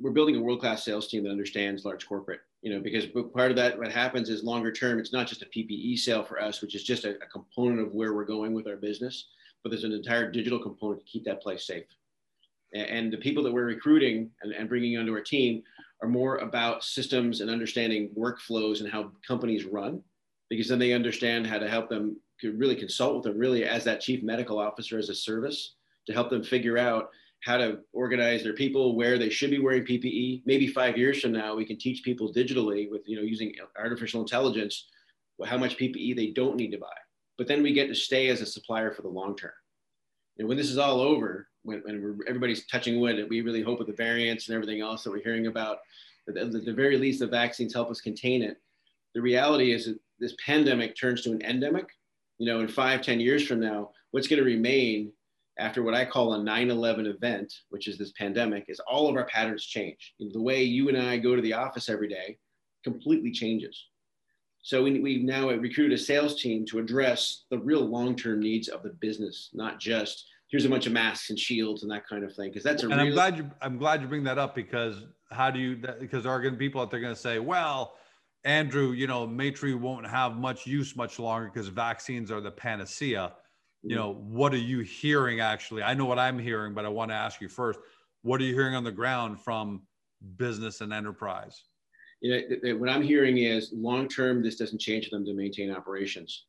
We're 0.00 0.10
building 0.10 0.36
a 0.36 0.40
world-class 0.40 0.84
sales 0.84 1.08
team 1.08 1.24
that 1.24 1.30
understands 1.30 1.84
large 1.84 2.06
corporate. 2.06 2.40
You 2.62 2.74
know, 2.74 2.80
because 2.80 3.06
part 3.34 3.50
of 3.50 3.56
that, 3.56 3.78
what 3.78 3.92
happens 3.92 4.28
is 4.28 4.42
longer 4.42 4.72
term. 4.72 4.98
It's 4.98 5.12
not 5.12 5.26
just 5.26 5.42
a 5.42 5.46
PPE 5.46 5.98
sale 5.98 6.24
for 6.24 6.40
us, 6.40 6.62
which 6.62 6.74
is 6.74 6.82
just 6.82 7.04
a, 7.04 7.16
a 7.16 7.26
component 7.30 7.80
of 7.80 7.94
where 7.94 8.14
we're 8.14 8.24
going 8.24 8.54
with 8.54 8.66
our 8.66 8.76
business, 8.76 9.28
but 9.62 9.70
there's 9.70 9.84
an 9.84 9.92
entire 9.92 10.30
digital 10.30 10.58
component 10.58 11.00
to 11.00 11.06
keep 11.06 11.24
that 11.24 11.42
place 11.42 11.66
safe 11.66 11.84
and 12.74 13.12
the 13.12 13.18
people 13.18 13.42
that 13.42 13.52
we're 13.52 13.64
recruiting 13.64 14.30
and, 14.42 14.52
and 14.52 14.68
bringing 14.68 14.98
onto 14.98 15.12
our 15.12 15.20
team 15.20 15.62
are 16.02 16.08
more 16.08 16.38
about 16.38 16.84
systems 16.84 17.40
and 17.40 17.48
understanding 17.48 18.10
workflows 18.18 18.80
and 18.80 18.90
how 18.90 19.12
companies 19.26 19.64
run 19.64 20.02
because 20.50 20.68
then 20.68 20.78
they 20.78 20.92
understand 20.92 21.46
how 21.46 21.58
to 21.58 21.68
help 21.68 21.88
them 21.88 22.16
to 22.40 22.52
really 22.52 22.74
consult 22.74 23.14
with 23.14 23.24
them 23.24 23.38
really 23.38 23.64
as 23.64 23.84
that 23.84 24.00
chief 24.00 24.22
medical 24.22 24.58
officer 24.58 24.98
as 24.98 25.08
a 25.08 25.14
service 25.14 25.76
to 26.06 26.12
help 26.12 26.28
them 26.28 26.42
figure 26.42 26.76
out 26.76 27.10
how 27.44 27.56
to 27.56 27.78
organize 27.92 28.42
their 28.42 28.54
people 28.54 28.96
where 28.96 29.18
they 29.18 29.30
should 29.30 29.50
be 29.50 29.58
wearing 29.58 29.84
ppe 29.84 30.42
maybe 30.46 30.66
five 30.66 30.96
years 30.96 31.20
from 31.20 31.32
now 31.32 31.54
we 31.54 31.64
can 31.64 31.78
teach 31.78 32.02
people 32.02 32.32
digitally 32.32 32.90
with 32.90 33.02
you 33.06 33.16
know 33.16 33.22
using 33.22 33.54
artificial 33.78 34.20
intelligence 34.20 34.86
how 35.46 35.58
much 35.58 35.76
ppe 35.76 36.16
they 36.16 36.28
don't 36.28 36.56
need 36.56 36.70
to 36.70 36.78
buy 36.78 36.96
but 37.36 37.48
then 37.48 37.62
we 37.62 37.72
get 37.72 37.88
to 37.88 37.94
stay 37.94 38.28
as 38.28 38.40
a 38.40 38.46
supplier 38.46 38.92
for 38.92 39.02
the 39.02 39.08
long 39.08 39.36
term 39.36 39.52
and 40.38 40.48
when 40.48 40.56
this 40.56 40.70
is 40.70 40.78
all 40.78 41.00
over 41.00 41.48
when, 41.64 41.80
when 41.84 42.18
everybody's 42.28 42.66
touching 42.66 43.00
wood, 43.00 43.26
we 43.28 43.40
really 43.40 43.62
hope 43.62 43.78
with 43.78 43.88
the 43.88 43.94
variants 43.94 44.48
and 44.48 44.54
everything 44.54 44.80
else 44.80 45.02
that 45.02 45.10
we're 45.10 45.22
hearing 45.22 45.46
about, 45.46 45.78
that 46.26 46.36
at 46.36 46.52
the 46.52 46.72
very 46.72 46.96
least, 46.96 47.20
the 47.20 47.26
vaccines 47.26 47.74
help 47.74 47.90
us 47.90 48.00
contain 48.00 48.42
it. 48.42 48.58
The 49.14 49.22
reality 49.22 49.72
is 49.72 49.86
that 49.86 49.98
this 50.20 50.34
pandemic 50.44 50.96
turns 50.96 51.22
to 51.22 51.32
an 51.32 51.42
endemic. 51.42 51.86
You 52.38 52.46
know, 52.46 52.60
in 52.60 52.68
five, 52.68 53.00
ten 53.00 53.20
years 53.20 53.46
from 53.46 53.60
now, 53.60 53.90
what's 54.10 54.28
going 54.28 54.40
to 54.40 54.44
remain 54.44 55.12
after 55.58 55.82
what 55.82 55.94
I 55.94 56.04
call 56.04 56.34
a 56.34 56.38
9/11 56.38 57.06
event, 57.06 57.52
which 57.70 57.88
is 57.88 57.96
this 57.98 58.12
pandemic, 58.12 58.64
is 58.68 58.80
all 58.80 59.08
of 59.08 59.16
our 59.16 59.26
patterns 59.26 59.64
change. 59.64 60.14
You 60.18 60.26
know, 60.26 60.32
the 60.32 60.42
way 60.42 60.62
you 60.62 60.88
and 60.88 60.98
I 60.98 61.18
go 61.18 61.36
to 61.36 61.42
the 61.42 61.52
office 61.52 61.88
every 61.88 62.08
day 62.08 62.38
completely 62.82 63.30
changes. 63.30 63.86
So 64.62 64.82
we, 64.82 64.98
we 65.00 65.18
now 65.18 65.50
recruited 65.50 65.92
a 65.92 66.02
sales 66.02 66.40
team 66.40 66.64
to 66.66 66.78
address 66.78 67.44
the 67.50 67.58
real 67.58 67.82
long-term 67.82 68.40
needs 68.40 68.68
of 68.68 68.82
the 68.82 68.90
business, 68.90 69.50
not 69.52 69.78
just 69.78 70.26
here's 70.48 70.64
a 70.64 70.68
bunch 70.68 70.86
of 70.86 70.92
masks 70.92 71.30
and 71.30 71.38
shields 71.38 71.82
and 71.82 71.90
that 71.90 72.06
kind 72.06 72.24
of 72.24 72.34
thing. 72.34 72.48
Because 72.48 72.62
that's 72.62 72.82
a. 72.82 72.86
And 72.88 72.94
real- 72.94 73.06
I'm 73.06 73.12
glad 73.12 73.36
you 73.36 73.50
I'm 73.60 73.78
glad 73.78 74.02
you 74.02 74.08
bring 74.08 74.24
that 74.24 74.38
up 74.38 74.54
because 74.54 75.04
how 75.30 75.50
do 75.50 75.58
you 75.58 75.76
because 75.76 76.22
there 76.22 76.32
are 76.32 76.40
going 76.40 76.54
to 76.54 76.58
be 76.58 76.68
people 76.68 76.80
out 76.80 76.90
there 76.90 77.00
going 77.00 77.14
to 77.14 77.20
say, 77.20 77.38
well, 77.38 77.94
Andrew, 78.44 78.92
you 78.92 79.06
know, 79.06 79.26
Maitri 79.26 79.74
won't 79.74 80.06
have 80.06 80.36
much 80.36 80.66
use 80.66 80.96
much 80.96 81.18
longer 81.18 81.50
because 81.52 81.68
vaccines 81.68 82.30
are 82.30 82.40
the 82.40 82.50
panacea. 82.50 83.32
You 83.84 83.96
mm. 83.96 83.98
know, 83.98 84.14
what 84.14 84.52
are 84.54 84.58
you 84.58 84.80
hearing 84.80 85.40
actually? 85.40 85.82
I 85.82 85.94
know 85.94 86.06
what 86.06 86.18
I'm 86.18 86.38
hearing, 86.38 86.74
but 86.74 86.84
I 86.84 86.88
want 86.88 87.10
to 87.10 87.14
ask 87.14 87.40
you 87.40 87.48
first. 87.48 87.78
What 88.22 88.40
are 88.40 88.44
you 88.44 88.54
hearing 88.54 88.74
on 88.74 88.84
the 88.84 88.92
ground 88.92 89.40
from 89.40 89.82
business 90.36 90.80
and 90.80 90.92
enterprise? 90.92 91.64
You 92.22 92.42
know, 92.62 92.76
what 92.76 92.88
I'm 92.88 93.02
hearing 93.02 93.38
is 93.38 93.70
long 93.74 94.08
term, 94.08 94.42
this 94.42 94.56
doesn't 94.56 94.80
change 94.80 95.10
them 95.10 95.26
to 95.26 95.34
maintain 95.34 95.70
operations 95.70 96.46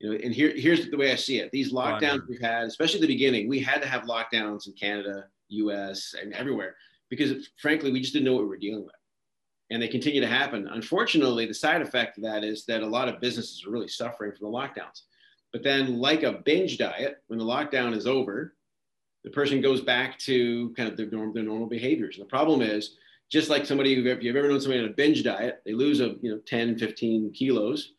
you 0.00 0.10
know, 0.10 0.18
and 0.22 0.34
here, 0.34 0.52
here's 0.54 0.90
the 0.90 0.96
way 0.96 1.12
I 1.12 1.16
see 1.16 1.38
it. 1.38 1.50
These 1.50 1.72
lockdowns 1.72 2.28
we've 2.28 2.40
had, 2.40 2.64
especially 2.64 2.98
at 2.98 3.02
the 3.02 3.06
beginning, 3.14 3.48
we 3.48 3.60
had 3.60 3.80
to 3.80 3.88
have 3.88 4.02
lockdowns 4.02 4.66
in 4.66 4.74
Canada, 4.74 5.24
US, 5.48 6.14
and 6.20 6.32
everywhere 6.34 6.76
because 7.10 7.48
frankly, 7.58 7.92
we 7.92 8.00
just 8.00 8.12
didn't 8.12 8.26
know 8.26 8.34
what 8.34 8.42
we 8.42 8.48
were 8.48 8.56
dealing 8.56 8.84
with. 8.84 8.94
And 9.70 9.80
they 9.80 9.88
continue 9.88 10.20
to 10.20 10.26
happen. 10.26 10.68
Unfortunately, 10.68 11.46
the 11.46 11.54
side 11.54 11.80
effect 11.80 12.18
of 12.18 12.24
that 12.24 12.44
is 12.44 12.64
that 12.66 12.82
a 12.82 12.86
lot 12.86 13.08
of 13.08 13.20
businesses 13.20 13.64
are 13.66 13.70
really 13.70 13.88
suffering 13.88 14.32
from 14.32 14.50
the 14.50 14.56
lockdowns. 14.56 15.02
But 15.54 15.62
then, 15.62 15.98
like 15.98 16.22
a 16.22 16.42
binge 16.44 16.76
diet, 16.76 17.22
when 17.28 17.38
the 17.38 17.44
lockdown 17.46 17.96
is 17.96 18.06
over, 18.06 18.54
the 19.22 19.30
person 19.30 19.62
goes 19.62 19.80
back 19.80 20.18
to 20.18 20.74
kind 20.76 20.90
of 20.90 20.98
their, 20.98 21.06
norm, 21.06 21.32
their 21.32 21.44
normal 21.44 21.68
behaviors. 21.68 22.18
And 22.18 22.26
the 22.26 22.30
problem 22.30 22.60
is, 22.60 22.96
just 23.30 23.48
like 23.48 23.64
somebody, 23.64 23.94
if 24.06 24.22
you've 24.22 24.36
ever 24.36 24.48
known 24.48 24.60
somebody 24.60 24.82
on 24.82 24.90
a 24.90 24.92
binge 24.92 25.22
diet, 25.22 25.62
they 25.64 25.72
lose 25.72 26.00
a 26.00 26.16
you 26.20 26.30
know 26.30 26.40
10, 26.46 26.76
15 26.76 27.32
kilos 27.32 27.92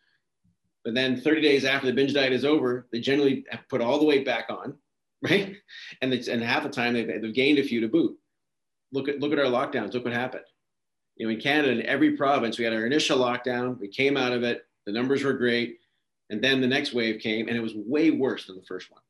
but 0.85 0.93
then 0.93 1.19
30 1.19 1.41
days 1.41 1.65
after 1.65 1.87
the 1.87 1.93
binge 1.93 2.13
diet 2.13 2.31
is 2.31 2.45
over, 2.45 2.87
they 2.91 2.99
generally 2.99 3.43
put 3.69 3.81
all 3.81 3.97
the 3.97 4.05
weight 4.05 4.23
back 4.23 4.45
on, 4.49 4.75
right? 5.21 5.57
And 6.01 6.13
it's, 6.13 6.27
and 6.27 6.41
half 6.41 6.63
the 6.63 6.69
time 6.69 6.93
they've, 6.93 7.07
they've 7.07 7.33
gained 7.33 7.57
a 7.57 7.63
few 7.63 7.81
to 7.81 7.87
boot. 7.87 8.15
Look 8.93 9.09
at 9.09 9.19
look 9.19 9.33
at 9.33 9.39
our 9.39 9.45
lockdowns. 9.45 9.93
Look 9.93 10.05
what 10.05 10.13
happened. 10.13 10.45
You 11.17 11.25
know, 11.25 11.33
in 11.33 11.41
Canada, 11.41 11.71
in 11.71 11.85
every 11.85 12.15
province, 12.15 12.57
we 12.57 12.65
had 12.65 12.73
our 12.73 12.85
initial 12.85 13.17
lockdown. 13.17 13.79
We 13.79 13.87
came 13.87 14.15
out 14.15 14.31
of 14.31 14.43
it. 14.43 14.61
The 14.85 14.91
numbers 14.91 15.23
were 15.23 15.33
great, 15.33 15.79
and 16.29 16.43
then 16.43 16.61
the 16.61 16.67
next 16.67 16.93
wave 16.93 17.21
came, 17.21 17.47
and 17.47 17.57
it 17.57 17.61
was 17.61 17.75
way 17.75 18.11
worse 18.11 18.47
than 18.47 18.55
the 18.55 18.65
first 18.65 18.91
one. 18.91 19.01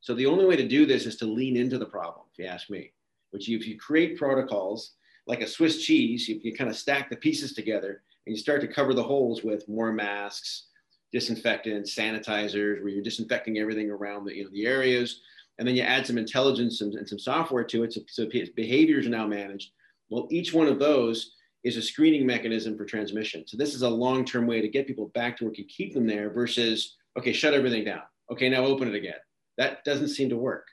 So 0.00 0.14
the 0.14 0.26
only 0.26 0.44
way 0.44 0.56
to 0.56 0.68
do 0.68 0.86
this 0.86 1.06
is 1.06 1.16
to 1.16 1.26
lean 1.26 1.56
into 1.56 1.78
the 1.78 1.86
problem, 1.86 2.26
if 2.32 2.38
you 2.38 2.46
ask 2.46 2.70
me. 2.70 2.92
Which 3.30 3.48
if 3.48 3.66
you 3.66 3.78
create 3.78 4.18
protocols 4.18 4.92
like 5.26 5.42
a 5.42 5.46
Swiss 5.46 5.84
cheese, 5.84 6.28
you, 6.28 6.54
kind 6.54 6.70
of 6.70 6.76
stack 6.76 7.10
the 7.10 7.16
pieces 7.16 7.52
together, 7.52 8.02
and 8.26 8.34
you 8.34 8.40
start 8.40 8.60
to 8.62 8.68
cover 8.68 8.94
the 8.94 9.02
holes 9.02 9.42
with 9.42 9.68
more 9.68 9.92
masks, 9.92 10.68
disinfectants, 11.12 11.94
sanitizers, 11.94 12.80
where 12.80 12.88
you're 12.88 13.02
disinfecting 13.02 13.58
everything 13.58 13.90
around 13.90 14.24
the, 14.24 14.36
you 14.36 14.44
know, 14.44 14.50
the 14.50 14.66
areas. 14.66 15.20
And 15.58 15.66
then 15.66 15.74
you 15.74 15.82
add 15.82 16.06
some 16.06 16.18
intelligence 16.18 16.80
and, 16.80 16.94
and 16.94 17.08
some 17.08 17.18
software 17.18 17.64
to 17.64 17.82
it 17.82 17.92
so, 17.92 18.00
so 18.08 18.26
behaviors 18.54 19.06
are 19.06 19.10
now 19.10 19.26
managed. 19.26 19.72
Well, 20.08 20.28
each 20.30 20.54
one 20.54 20.68
of 20.68 20.78
those 20.78 21.34
is 21.64 21.76
a 21.76 21.82
screening 21.82 22.26
mechanism 22.26 22.76
for 22.76 22.84
transmission. 22.84 23.44
So 23.46 23.56
this 23.56 23.74
is 23.74 23.82
a 23.82 23.88
long-term 23.88 24.46
way 24.46 24.60
to 24.60 24.68
get 24.68 24.86
people 24.86 25.10
back 25.14 25.36
to 25.38 25.44
work 25.44 25.58
and 25.58 25.68
keep 25.68 25.94
them 25.94 26.06
there 26.06 26.30
versus, 26.30 26.96
okay, 27.18 27.32
shut 27.32 27.54
everything 27.54 27.84
down. 27.84 28.02
Okay, 28.30 28.48
now 28.48 28.64
open 28.64 28.88
it 28.88 28.94
again. 28.94 29.14
That 29.56 29.84
doesn't 29.84 30.08
seem 30.08 30.28
to 30.28 30.36
work. 30.36 30.66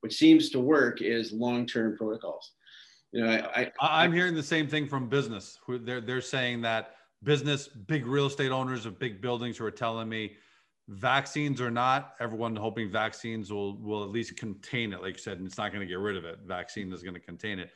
What 0.00 0.12
seems 0.12 0.50
to 0.50 0.60
work 0.60 1.02
is 1.02 1.32
long-term 1.32 1.96
protocols. 1.96 2.52
You 3.12 3.24
know, 3.24 3.30
I, 3.30 3.70
I, 3.80 4.04
I'm 4.04 4.12
hearing 4.12 4.34
the 4.34 4.42
same 4.42 4.66
thing 4.66 4.88
from 4.88 5.08
business. 5.08 5.58
They're, 5.68 6.00
they're 6.00 6.20
saying 6.22 6.62
that 6.62 6.94
business, 7.22 7.68
big 7.68 8.06
real 8.06 8.26
estate 8.26 8.50
owners 8.50 8.86
of 8.86 8.98
big 8.98 9.20
buildings 9.20 9.58
who 9.58 9.64
are 9.66 9.70
telling 9.70 10.08
me 10.08 10.32
vaccines 10.88 11.60
or 11.60 11.70
not, 11.70 12.14
everyone 12.20 12.56
hoping 12.56 12.90
vaccines 12.90 13.52
will 13.52 13.76
will 13.80 14.02
at 14.02 14.10
least 14.10 14.36
contain 14.36 14.92
it. 14.92 15.02
Like 15.02 15.14
you 15.14 15.22
said, 15.22 15.38
and 15.38 15.46
it's 15.46 15.58
not 15.58 15.72
going 15.72 15.80
to 15.80 15.86
get 15.86 15.98
rid 15.98 16.16
of 16.16 16.24
it. 16.24 16.38
Vaccine 16.44 16.92
is 16.92 17.02
going 17.02 17.14
to 17.14 17.20
contain 17.20 17.58
it. 17.58 17.70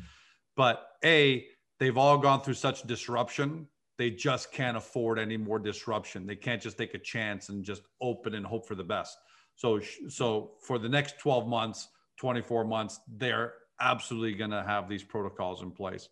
But 0.56 0.88
A, 1.04 1.46
they've 1.78 1.96
all 1.96 2.18
gone 2.18 2.40
through 2.40 2.54
such 2.54 2.82
disruption. 2.82 3.68
They 3.98 4.10
just 4.10 4.52
can't 4.52 4.76
afford 4.76 5.18
any 5.18 5.36
more 5.36 5.58
disruption. 5.58 6.26
They 6.26 6.36
can't 6.36 6.60
just 6.60 6.76
take 6.76 6.94
a 6.94 6.98
chance 6.98 7.48
and 7.48 7.64
just 7.64 7.82
open 8.00 8.34
and 8.34 8.44
hope 8.44 8.66
for 8.66 8.74
the 8.74 8.84
best. 8.84 9.16
So, 9.54 9.80
so 10.08 10.52
for 10.60 10.78
the 10.78 10.88
next 10.88 11.18
12 11.18 11.46
months, 11.48 11.88
24 12.18 12.64
months, 12.64 13.00
they're 13.16 13.54
absolutely 13.80 14.34
going 14.34 14.50
to 14.50 14.62
have 14.62 14.88
these 14.88 15.02
protocols 15.02 15.62
in 15.62 15.70
place. 15.70 16.08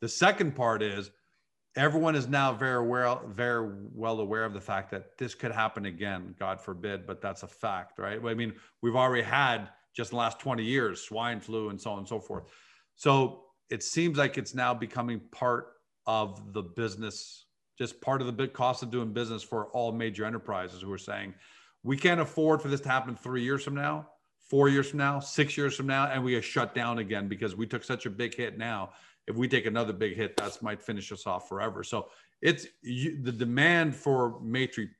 The 0.00 0.08
second 0.08 0.54
part 0.54 0.82
is 0.82 1.10
everyone 1.76 2.14
is 2.14 2.28
now 2.28 2.52
very 2.52 2.86
well, 2.86 3.22
very 3.26 3.68
well 3.92 4.20
aware 4.20 4.44
of 4.44 4.52
the 4.52 4.60
fact 4.60 4.90
that 4.92 5.18
this 5.18 5.34
could 5.34 5.52
happen 5.52 5.86
again, 5.86 6.34
God 6.38 6.60
forbid, 6.60 7.06
but 7.06 7.20
that's 7.20 7.42
a 7.42 7.48
fact, 7.48 7.98
right? 7.98 8.20
I 8.24 8.34
mean, 8.34 8.54
we've 8.80 8.96
already 8.96 9.24
had 9.24 9.68
just 9.94 10.10
the 10.10 10.16
last 10.16 10.38
20 10.40 10.64
years 10.64 11.00
swine 11.00 11.40
flu 11.40 11.70
and 11.70 11.80
so 11.80 11.92
on 11.92 11.98
and 11.98 12.08
so 12.08 12.20
forth. 12.20 12.44
So 12.96 13.44
it 13.74 13.82
seems 13.82 14.16
like 14.16 14.38
it's 14.38 14.54
now 14.54 14.72
becoming 14.72 15.20
part 15.32 15.72
of 16.06 16.52
the 16.52 16.62
business, 16.62 17.46
just 17.76 18.00
part 18.00 18.20
of 18.20 18.28
the 18.28 18.32
big 18.32 18.52
cost 18.52 18.84
of 18.84 18.90
doing 18.92 19.12
business 19.12 19.42
for 19.42 19.66
all 19.72 19.90
major 19.90 20.24
enterprises 20.24 20.80
who 20.80 20.92
are 20.92 20.98
saying, 20.98 21.34
we 21.82 21.96
can't 21.96 22.20
afford 22.20 22.62
for 22.62 22.68
this 22.68 22.80
to 22.82 22.88
happen 22.88 23.16
three 23.16 23.42
years 23.42 23.64
from 23.64 23.74
now, 23.74 24.06
four 24.38 24.68
years 24.68 24.88
from 24.88 24.98
now, 24.98 25.18
six 25.18 25.56
years 25.56 25.74
from 25.74 25.88
now, 25.88 26.06
and 26.06 26.22
we 26.22 26.36
are 26.36 26.42
shut 26.42 26.72
down 26.72 26.98
again 26.98 27.26
because 27.26 27.56
we 27.56 27.66
took 27.66 27.82
such 27.82 28.06
a 28.06 28.10
big 28.10 28.32
hit 28.36 28.56
now 28.56 28.90
if 29.26 29.34
we 29.34 29.48
take 29.48 29.66
another 29.66 29.92
big 29.92 30.14
hit, 30.14 30.36
that 30.36 30.62
might 30.62 30.80
finish 30.80 31.10
us 31.10 31.26
off 31.26 31.48
forever. 31.48 31.82
So 31.82 32.10
it's 32.42 32.66
you, 32.82 33.22
the 33.22 33.32
demand 33.32 33.96
for 33.96 34.38
Maitri 34.40 34.90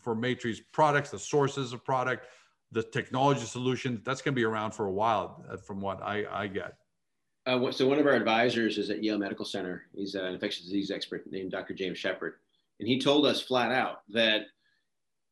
for 0.00 0.14
Maitri's 0.14 0.60
products, 0.60 1.10
the 1.10 1.18
sources 1.18 1.74
of 1.74 1.84
product, 1.84 2.26
the 2.72 2.82
technology 2.82 3.44
solutions. 3.44 4.00
That's 4.04 4.22
going 4.22 4.34
to 4.34 4.40
be 4.40 4.44
around 4.44 4.72
for 4.72 4.86
a 4.86 4.92
while, 4.92 5.44
uh, 5.50 5.56
from 5.56 5.80
what 5.80 6.02
I, 6.02 6.24
I 6.30 6.46
get. 6.46 6.78
Uh, 7.46 7.70
so 7.70 7.86
one 7.86 7.98
of 7.98 8.06
our 8.06 8.14
advisors 8.14 8.78
is 8.78 8.90
at 8.90 9.02
Yale 9.02 9.18
Medical 9.18 9.44
Center. 9.44 9.84
He's 9.94 10.14
an 10.14 10.24
infectious 10.26 10.64
disease 10.64 10.90
expert 10.90 11.30
named 11.30 11.50
Dr. 11.50 11.74
James 11.74 11.98
Shepard, 11.98 12.36
and 12.80 12.88
he 12.88 12.98
told 12.98 13.26
us 13.26 13.40
flat 13.40 13.70
out 13.70 14.00
that 14.10 14.46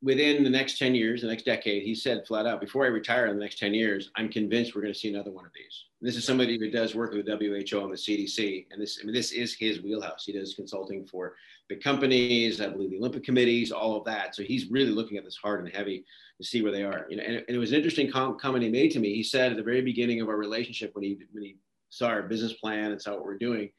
within 0.02 0.42
the 0.42 0.50
next 0.50 0.78
10 0.78 0.94
years, 0.94 1.22
the 1.22 1.28
next 1.28 1.44
decade, 1.44 1.84
he 1.84 1.94
said 1.94 2.26
flat 2.26 2.44
out, 2.44 2.60
before 2.60 2.84
I 2.84 2.88
retire 2.88 3.26
in 3.26 3.36
the 3.36 3.42
next 3.42 3.58
10 3.58 3.72
years, 3.72 4.10
I'm 4.16 4.28
convinced 4.28 4.74
we're 4.74 4.82
going 4.82 4.92
to 4.92 4.98
see 4.98 5.08
another 5.08 5.30
one 5.30 5.46
of 5.46 5.52
these. 5.54 5.84
And 6.00 6.08
this 6.08 6.16
is 6.16 6.24
somebody 6.24 6.58
who 6.58 6.70
does 6.70 6.94
work 6.94 7.12
with 7.12 7.26
the 7.26 7.36
WHO 7.36 7.80
and 7.80 7.92
the 7.92 7.96
CDC. 7.96 8.66
And 8.72 8.82
this, 8.82 8.98
I 9.00 9.06
mean, 9.06 9.14
this 9.14 9.30
is 9.30 9.54
his 9.54 9.80
wheelhouse. 9.80 10.24
He 10.24 10.32
does 10.32 10.54
consulting 10.54 11.06
for 11.06 11.36
big 11.68 11.82
companies, 11.82 12.60
I 12.60 12.68
believe 12.68 12.90
the 12.90 12.98
Olympic 12.98 13.22
committees, 13.22 13.70
all 13.70 13.96
of 13.96 14.04
that. 14.06 14.34
So 14.34 14.42
he's 14.42 14.70
really 14.70 14.90
looking 14.90 15.18
at 15.18 15.24
this 15.24 15.36
hard 15.36 15.64
and 15.64 15.72
heavy 15.72 16.04
to 16.38 16.44
see 16.44 16.62
where 16.62 16.72
they 16.72 16.82
are. 16.82 17.06
You 17.08 17.18
know, 17.18 17.22
and, 17.22 17.36
and 17.36 17.56
it 17.56 17.58
was 17.58 17.70
an 17.70 17.76
interesting 17.76 18.10
com- 18.10 18.38
comment 18.38 18.64
he 18.64 18.70
made 18.70 18.90
to 18.92 18.98
me. 18.98 19.14
He 19.14 19.22
said 19.22 19.52
at 19.52 19.56
the 19.56 19.62
very 19.62 19.82
beginning 19.82 20.20
of 20.20 20.28
our 20.28 20.36
relationship, 20.36 20.96
when 20.96 21.04
he, 21.04 21.18
when 21.30 21.44
he 21.44 21.56
saw 21.92 22.08
our 22.08 22.22
business 22.22 22.54
plan 22.54 22.90
and 22.90 23.00
saw 23.00 23.12
what 23.12 23.24
we're 23.24 23.38
doing, 23.38 23.70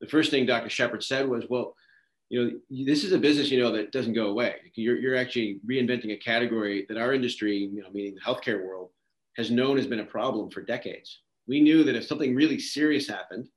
the 0.00 0.06
first 0.06 0.30
thing 0.30 0.44
Dr. 0.44 0.68
Shepard 0.68 1.02
said 1.02 1.28
was, 1.28 1.44
well, 1.48 1.74
you 2.28 2.44
know, 2.44 2.84
this 2.84 3.04
is 3.04 3.12
a 3.12 3.18
business, 3.18 3.50
you 3.50 3.60
know, 3.60 3.72
that 3.72 3.92
doesn't 3.92 4.14
go 4.14 4.28
away. 4.28 4.56
You're, 4.74 4.98
you're 4.98 5.16
actually 5.16 5.60
reinventing 5.68 6.12
a 6.12 6.16
category 6.16 6.86
that 6.88 6.98
our 6.98 7.12
industry, 7.12 7.70
you 7.72 7.82
know, 7.82 7.90
meaning 7.92 8.14
the 8.14 8.20
healthcare 8.20 8.64
world, 8.64 8.90
has 9.36 9.50
known 9.50 9.76
has 9.76 9.86
been 9.86 10.00
a 10.00 10.04
problem 10.04 10.50
for 10.50 10.60
decades. 10.60 11.20
We 11.46 11.60
knew 11.60 11.82
that 11.84 11.96
if 11.96 12.06
something 12.06 12.34
really 12.34 12.58
serious 12.58 13.08
happened, 13.08 13.48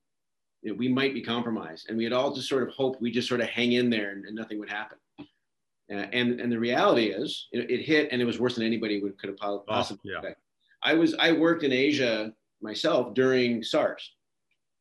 you 0.61 0.71
know, 0.71 0.77
we 0.77 0.87
might 0.87 1.13
be 1.13 1.21
compromised. 1.21 1.89
And 1.89 1.97
we 1.97 2.03
had 2.03 2.13
all 2.13 2.33
just 2.33 2.49
sort 2.49 2.63
of 2.63 2.69
hoped 2.69 3.01
we 3.01 3.11
just 3.11 3.27
sort 3.27 3.41
of 3.41 3.47
hang 3.47 3.73
in 3.73 3.89
there 3.89 4.11
and, 4.11 4.25
and 4.25 4.35
nothing 4.35 4.59
would 4.59 4.69
happen. 4.69 4.97
Uh, 5.19 6.07
and, 6.11 6.39
and 6.39 6.51
the 6.51 6.59
reality 6.59 7.07
is 7.07 7.47
it, 7.51 7.69
it, 7.69 7.81
hit 7.83 8.09
and 8.11 8.21
it 8.21 8.25
was 8.25 8.39
worse 8.39 8.55
than 8.55 8.65
anybody 8.65 9.01
would, 9.01 9.17
could 9.19 9.29
have 9.29 9.65
possibly 9.67 10.11
oh, 10.15 10.21
yeah. 10.23 10.33
I 10.81 10.93
was, 10.93 11.13
I 11.15 11.31
worked 11.31 11.63
in 11.63 11.71
Asia 11.71 12.33
myself 12.61 13.13
during 13.13 13.63
SARS. 13.63 14.11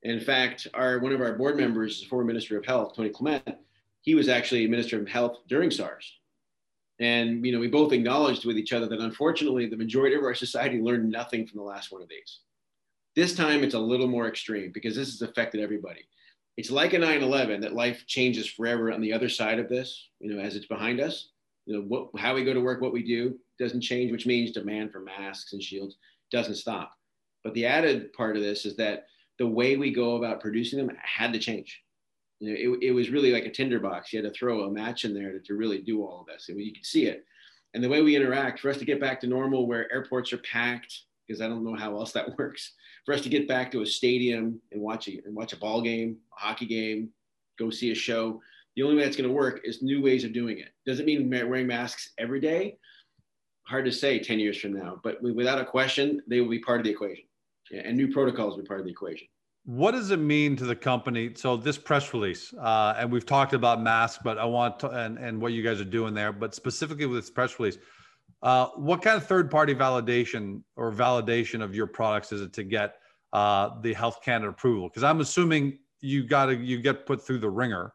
In 0.03 0.21
fact, 0.21 0.67
our, 0.75 0.99
one 0.99 1.13
of 1.13 1.21
our 1.21 1.33
board 1.35 1.57
members, 1.57 2.05
former 2.05 2.25
Minister 2.25 2.59
of 2.59 2.67
Health, 2.67 2.95
Tony 2.95 3.09
Clement, 3.09 3.57
he 4.03 4.15
was 4.15 4.29
actually 4.29 4.67
Minister 4.67 5.01
of 5.01 5.09
Health 5.09 5.39
during 5.49 5.71
SARS. 5.71 6.19
And 7.01 7.45
you 7.45 7.53
know, 7.53 7.59
we 7.59 7.69
both 7.69 7.93
acknowledged 7.93 8.45
with 8.45 8.59
each 8.59 8.73
other 8.73 8.87
that 8.87 9.01
unfortunately 9.01 9.67
the 9.67 9.77
majority 9.77 10.15
of 10.15 10.23
our 10.23 10.35
society 10.35 10.81
learned 10.81 11.11
nothing 11.11 11.47
from 11.47 11.59
the 11.59 11.65
last 11.65 11.91
one 11.91 12.03
of 12.03 12.09
these. 12.09 12.41
This 13.17 13.35
time 13.35 13.65
it's 13.65 13.75
a 13.75 13.79
little 13.79 14.07
more 14.07 14.29
extreme 14.29 14.73
because 14.73 14.95
this 14.95 15.11
has 15.11 15.23
affected 15.23 15.61
everybody. 15.61 16.05
It's 16.57 16.71
like 16.71 16.93
a 16.93 16.99
9-11 16.99 17.63
that 17.63 17.75
life 17.75 18.07
changes 18.07 18.47
forever 18.47 18.93
on 18.93 19.01
the 19.01 19.13
other 19.13 19.29
side 19.29 19.59
of 19.59 19.69
this, 19.69 20.09
you 20.21 20.33
know, 20.33 20.41
as 20.41 20.55
it's 20.55 20.67
behind 20.67 21.01
us. 21.01 21.31
You 21.67 21.77
know, 21.77 21.83
what, 21.83 22.09
how 22.17 22.35
we 22.35 22.45
go 22.45 22.55
to 22.55 22.61
work, 22.61 22.81
what 22.81 22.93
we 22.93 23.03
do 23.03 23.39
doesn't 23.59 23.81
change, 23.81 24.13
which 24.13 24.27
means 24.27 24.53
demand 24.53 24.93
for 24.93 25.01
masks 25.01 25.53
and 25.53 25.63
shields 25.63 25.97
doesn't 26.31 26.57
stop. 26.57 26.93
But 27.45 27.55
the 27.55 27.67
added 27.67 28.13
part 28.15 28.37
of 28.37 28.43
this 28.43 28.65
is 28.65 28.75
that 28.77 29.07
the 29.39 29.47
way 29.47 29.77
we 29.77 29.93
go 29.93 30.17
about 30.17 30.41
producing 30.41 30.79
them 30.79 30.97
had 31.03 31.33
to 31.35 31.39
change 31.39 31.85
you 32.41 32.51
know, 32.51 32.77
it, 32.77 32.89
it 32.89 32.91
was 32.93 33.11
really 33.11 33.33
like 33.33 33.47
a 33.47 33.51
tinderbox. 33.51 34.13
You 34.13 34.23
had 34.23 34.33
to 34.33 34.39
throw 34.39 34.65
a 34.65 34.71
match 34.71 35.05
in 35.05 35.15
there 35.15 35.33
to, 35.33 35.41
to 35.41 35.55
really 35.55 35.81
do 35.81 36.05
all 36.05 36.21
of 36.21 36.27
this. 36.27 36.49
And 36.49 36.61
you 36.61 36.73
could 36.73 36.85
see 36.85 37.07
it. 37.07 37.25
And 37.73 37.83
the 37.83 37.89
way 37.89 38.03
we 38.03 38.17
interact, 38.17 38.61
for 38.61 38.71
us 38.71 38.77
to 38.79 38.85
get 38.85 39.01
back 39.01 39.21
to 39.21 39.27
normal 39.27 39.67
where 39.67 39.93
airports 39.93 40.33
are 40.33 40.39
packed, 40.39 41.03
because 41.27 41.41
I 41.41 41.49
don't 41.49 41.65
know 41.65 41.75
how 41.75 41.97
else 41.97 42.13
that 42.13 42.37
works, 42.39 42.73
for 43.05 43.15
us 43.15 43.23
to 43.23 43.29
get 43.29 43.49
back 43.49 43.71
to 43.73 43.83
a 43.83 43.87
stadium 43.87 44.61
and 44.73 44.81
watch 44.81 45.09
a, 45.09 45.23
and 45.25 45.35
watch 45.35 45.53
a 45.53 45.57
ball 45.57 45.81
game, 45.81 46.19
a 46.37 46.41
hockey 46.41 46.67
game, 46.67 47.11
go 47.59 47.71
see 47.71 47.91
a 47.93 47.95
show, 47.95 48.41
the 48.77 48.83
only 48.83 48.97
way 48.97 49.05
that's 49.05 49.17
going 49.17 49.29
to 49.29 49.35
work 49.35 49.61
is 49.65 49.83
new 49.83 50.03
ways 50.03 50.25
of 50.25 50.33
doing 50.33 50.59
it. 50.59 50.71
Does 50.85 50.99
it 50.99 51.07
mean 51.07 51.31
wearing 51.31 51.67
masks 51.67 52.11
every 52.19 52.41
day? 52.41 52.77
Hard 53.63 53.85
to 53.85 53.93
say 53.93 54.19
10 54.19 54.41
years 54.41 54.61
from 54.61 54.75
now, 54.75 55.01
but 55.03 55.23
without 55.23 55.61
a 55.61 55.65
question, 55.65 56.21
they 56.27 56.41
will 56.41 56.51
be 56.51 56.59
part 56.59 56.81
of 56.81 56.85
the 56.85 56.91
equation. 56.91 57.25
And 57.73 57.97
new 57.97 58.13
protocols 58.13 58.57
be 58.57 58.63
part 58.63 58.81
of 58.81 58.87
the 58.87 58.93
equation. 58.93 59.27
What 59.67 59.93
does 59.93 60.11
it 60.11 60.19
mean 60.19 60.57
to 60.57 60.67
the 60.67 60.77
company? 60.77 61.31
So 61.35 61.57
this 61.57 61.79
press 61.79 62.13
release, 62.13 62.53
uh, 62.61 62.97
and 62.99 63.11
we've 63.11 63.25
talked 63.25 63.55
about 63.55 63.81
masks, 63.81 64.21
but 64.23 64.37
I 64.37 64.45
want 64.45 64.79
to, 64.81 64.91
and, 64.91 65.19
and 65.19 65.41
what 65.41 65.55
you 65.55 65.63
guys 65.63 65.81
are 65.81 65.87
doing 65.87 66.13
there, 66.13 66.33
but 66.33 66.55
specifically 66.55 67.07
with 67.07 67.23
this 67.23 67.31
press 67.31 67.59
release, 67.59 67.79
uh, 68.43 68.67
what 68.77 69.01
kind 69.01 69.17
of 69.17 69.27
third 69.27 69.51
party 69.51 69.75
validation 69.75 70.63
or 70.77 70.93
validation 70.93 71.63
of 71.63 71.75
your 71.75 71.87
products 71.87 72.31
is 72.31 72.43
it 72.43 72.53
to 72.53 72.63
get 72.63 72.97
uh, 73.33 73.71
the 73.81 73.95
Health 73.95 74.21
Canada 74.23 74.51
approval? 74.51 74.91
Because 74.91 75.03
I'm 75.03 75.21
assuming 75.21 75.79
you 76.03 76.25
got 76.25 76.47
to, 76.47 76.57
you 76.57 76.83
get 76.83 77.07
put 77.07 77.27
through 77.27 77.39
the 77.39 77.49
ringer, 77.49 77.95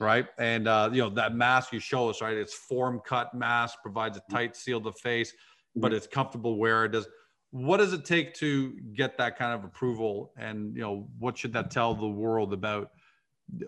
right? 0.00 0.26
And, 0.40 0.66
uh, 0.66 0.90
you 0.92 1.02
know, 1.02 1.10
that 1.10 1.36
mask 1.36 1.72
you 1.72 1.78
show 1.78 2.10
us, 2.10 2.20
right? 2.20 2.36
It's 2.36 2.52
form 2.52 3.00
cut 3.06 3.32
mask, 3.32 3.78
provides 3.80 4.18
a 4.18 4.22
tight 4.28 4.56
seal 4.56 4.80
to 4.80 4.90
face, 4.90 5.32
but 5.76 5.88
mm-hmm. 5.88 5.96
it's 5.98 6.08
comfortable 6.08 6.58
wear. 6.58 6.86
It 6.86 6.90
does 6.90 7.06
what 7.56 7.78
does 7.78 7.94
it 7.94 8.04
take 8.04 8.34
to 8.34 8.72
get 8.94 9.16
that 9.16 9.38
kind 9.38 9.54
of 9.54 9.64
approval? 9.64 10.32
And 10.36 10.74
you 10.74 10.82
know 10.82 11.08
what 11.18 11.38
should 11.38 11.54
that 11.54 11.70
tell 11.70 11.94
the 11.94 12.06
world 12.06 12.52
about 12.52 12.90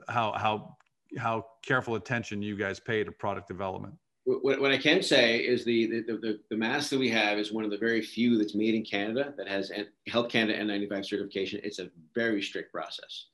how 0.08 0.32
how 0.32 0.76
how 1.16 1.46
careful 1.64 1.94
attention 1.94 2.42
you 2.42 2.54
guys 2.54 2.78
pay 2.78 3.02
to 3.02 3.10
product 3.10 3.48
development? 3.48 3.94
What, 4.24 4.60
what 4.60 4.70
i 4.70 4.76
can 4.76 5.02
say 5.02 5.38
is 5.38 5.64
the, 5.64 5.86
the 5.86 6.18
the, 6.20 6.40
the 6.50 6.56
mask 6.56 6.90
that 6.90 6.98
we 6.98 7.08
have 7.08 7.38
is 7.38 7.50
one 7.50 7.64
of 7.64 7.70
the 7.70 7.78
very 7.78 8.02
few 8.02 8.36
that's 8.36 8.54
made 8.54 8.74
in 8.74 8.84
canada 8.84 9.32
that 9.38 9.48
has 9.48 9.72
health 10.06 10.28
canada 10.28 10.58
n95 10.58 11.06
certification. 11.06 11.60
It's 11.64 11.78
a 11.78 11.88
very 12.14 12.42
strict 12.42 12.70
process. 12.70 13.28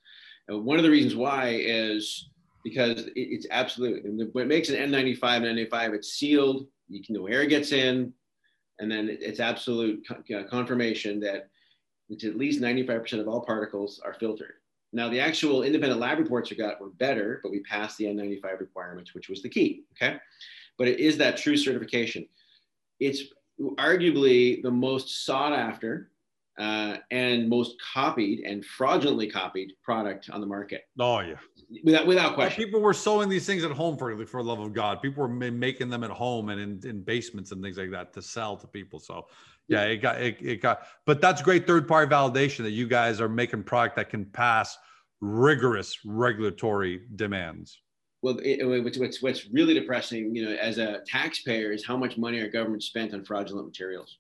And 0.47 0.65
one 0.65 0.77
of 0.77 0.85
the 0.85 0.91
reasons 0.91 1.17
why 1.17 1.59
is 1.61 2.31
because 2.63 3.09
it's 3.17 3.49
absolutely 3.51 4.27
what 4.33 4.47
makes 4.47 4.69
an 4.69 4.77
n95 4.77 5.19
n95 5.19 5.95
it's 5.95 6.13
sealed. 6.13 6.69
You 6.89 7.03
can 7.03 7.17
know 7.17 7.27
air 7.27 7.45
gets 7.47 7.73
in 7.73 8.13
and 8.85 8.93
then 8.93 9.09
it's 9.19 9.41
absolute 9.41 10.07
confirmation 10.51 11.19
that 11.21 11.49
it's 12.11 12.25
at 12.25 12.37
least 12.37 12.61
95% 12.61 13.19
of 13.19 13.29
all 13.29 13.41
particles 13.41 13.99
are 14.05 14.13
filtered. 14.13 14.57
Now, 14.93 15.09
the 15.09 15.21
actual 15.21 15.63
independent 15.63 16.03
lab 16.03 16.19
reports 16.19 16.51
we 16.51 16.57
got 16.59 16.79
were 16.83 16.91
better, 16.91 17.41
but 17.43 17.51
we 17.51 17.61
passed 17.61 17.97
the 17.97 18.05
N95 18.05 18.61
requirements, 18.61 19.15
which 19.15 19.31
was 19.31 19.41
the 19.41 19.49
key. 19.49 19.85
Okay. 19.93 20.19
But 20.77 20.89
it 20.89 21.01
is 21.01 21.17
that 21.17 21.39
true 21.39 21.57
certification. 21.57 22.29
It's 23.01 23.23
arguably 23.61 24.63
the 24.63 24.71
most 24.71 25.25
sought 25.25 25.55
after 25.55 26.11
uh, 26.59 26.99
and 27.11 27.49
most 27.49 27.75
copied 27.93 28.41
and 28.41 28.65
fraudulently 28.65 29.29
copied 29.29 29.73
product 29.83 30.31
on 30.31 30.41
the 30.41 30.47
market. 30.47 30.83
Oh 30.99 31.21
yeah, 31.21 31.37
without 31.83 32.07
without 32.07 32.35
question. 32.35 32.65
People 32.65 32.81
were 32.81 32.95
sewing 32.95 33.29
these 33.29 33.47
things 33.47 33.65
at 33.65 33.71
home 33.71 33.97
for 33.97 34.25
for 34.27 34.43
love 34.43 34.61
of 34.61 34.73
God. 34.73 35.03
People 35.03 35.23
were 35.23 35.29
making 35.29 35.91
them 35.91 36.05
at 36.05 36.11
home 36.11 36.51
and 36.51 36.61
in, 36.61 36.89
in 36.89 37.03
basements 37.03 37.53
and 37.53 37.63
things 37.63 37.77
like 37.77 37.91
that 37.91 38.13
to 38.13 38.23
sell 38.23 38.57
to 38.57 38.67
people. 38.67 38.99
So 38.99 39.27
yeah, 39.69 39.83
it 39.85 39.99
got 39.99 40.21
it, 40.21 40.37
it 40.41 40.61
got. 40.61 40.83
But 41.07 41.21
that's 41.21 41.43
great 41.43 41.67
third 41.67 41.89
party 41.89 42.11
validation 42.11 42.59
that 42.59 42.73
you 42.73 42.87
guys 42.87 43.21
are 43.21 43.29
making 43.29 43.65
product 43.65 43.97
that 43.97 44.11
can 44.11 44.25
pass 44.25 44.79
rigorous 45.21 45.99
regulatory 46.05 47.03
demands. 47.17 47.81
Well, 48.23 48.39
it, 48.43 48.65
what's, 48.85 48.99
what's 48.99 49.23
what's 49.23 49.47
really 49.51 49.75
depressing, 49.75 50.35
you 50.35 50.45
know, 50.45 50.57
as 50.57 50.79
a 50.79 51.01
taxpayer, 51.07 51.73
is 51.73 51.85
how 51.85 51.97
much 51.97 52.17
money 52.17 52.41
our 52.41 52.49
government 52.49 52.83
spent 52.83 53.13
on 53.13 53.25
fraudulent 53.25 53.67
materials. 53.67 54.19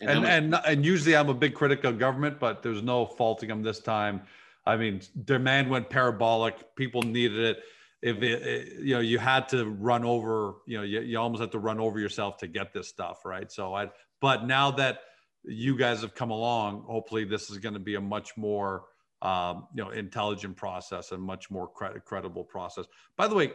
And 0.00 0.10
and, 0.10 0.26
and, 0.26 0.54
and 0.66 0.84
usually 0.84 1.16
I'm 1.16 1.28
a 1.28 1.34
big 1.34 1.54
critic 1.54 1.84
of 1.84 1.98
government, 1.98 2.38
but 2.38 2.62
there's 2.62 2.82
no 2.82 3.06
faulting 3.06 3.48
them 3.48 3.62
this 3.62 3.80
time. 3.80 4.22
I 4.66 4.76
mean, 4.76 5.00
demand 5.24 5.70
went 5.70 5.88
parabolic. 5.88 6.74
People 6.76 7.02
needed 7.02 7.38
it. 7.38 7.58
If 8.02 8.22
it, 8.22 8.42
it, 8.42 8.72
you 8.80 8.94
know, 8.94 9.00
you 9.00 9.18
had 9.18 9.48
to 9.50 9.64
run 9.64 10.04
over, 10.04 10.56
you 10.66 10.76
know, 10.76 10.82
you, 10.82 11.00
you 11.00 11.18
almost 11.18 11.40
had 11.40 11.52
to 11.52 11.58
run 11.58 11.80
over 11.80 11.98
yourself 11.98 12.36
to 12.38 12.46
get 12.46 12.72
this 12.72 12.88
stuff, 12.88 13.24
right? 13.24 13.50
So 13.50 13.74
I, 13.74 13.90
but 14.20 14.46
now 14.46 14.70
that 14.72 15.00
you 15.44 15.76
guys 15.76 16.02
have 16.02 16.14
come 16.14 16.30
along, 16.30 16.82
hopefully 16.82 17.24
this 17.24 17.50
is 17.50 17.58
going 17.58 17.74
to 17.74 17.80
be 17.80 17.94
a 17.94 18.00
much 18.00 18.36
more, 18.36 18.84
um, 19.22 19.66
you 19.74 19.82
know, 19.82 19.90
intelligent 19.90 20.56
process 20.56 21.12
and 21.12 21.22
much 21.22 21.50
more 21.50 21.70
cred- 21.72 22.04
credible 22.04 22.44
process. 22.44 22.84
By 23.16 23.28
the 23.28 23.34
way, 23.34 23.52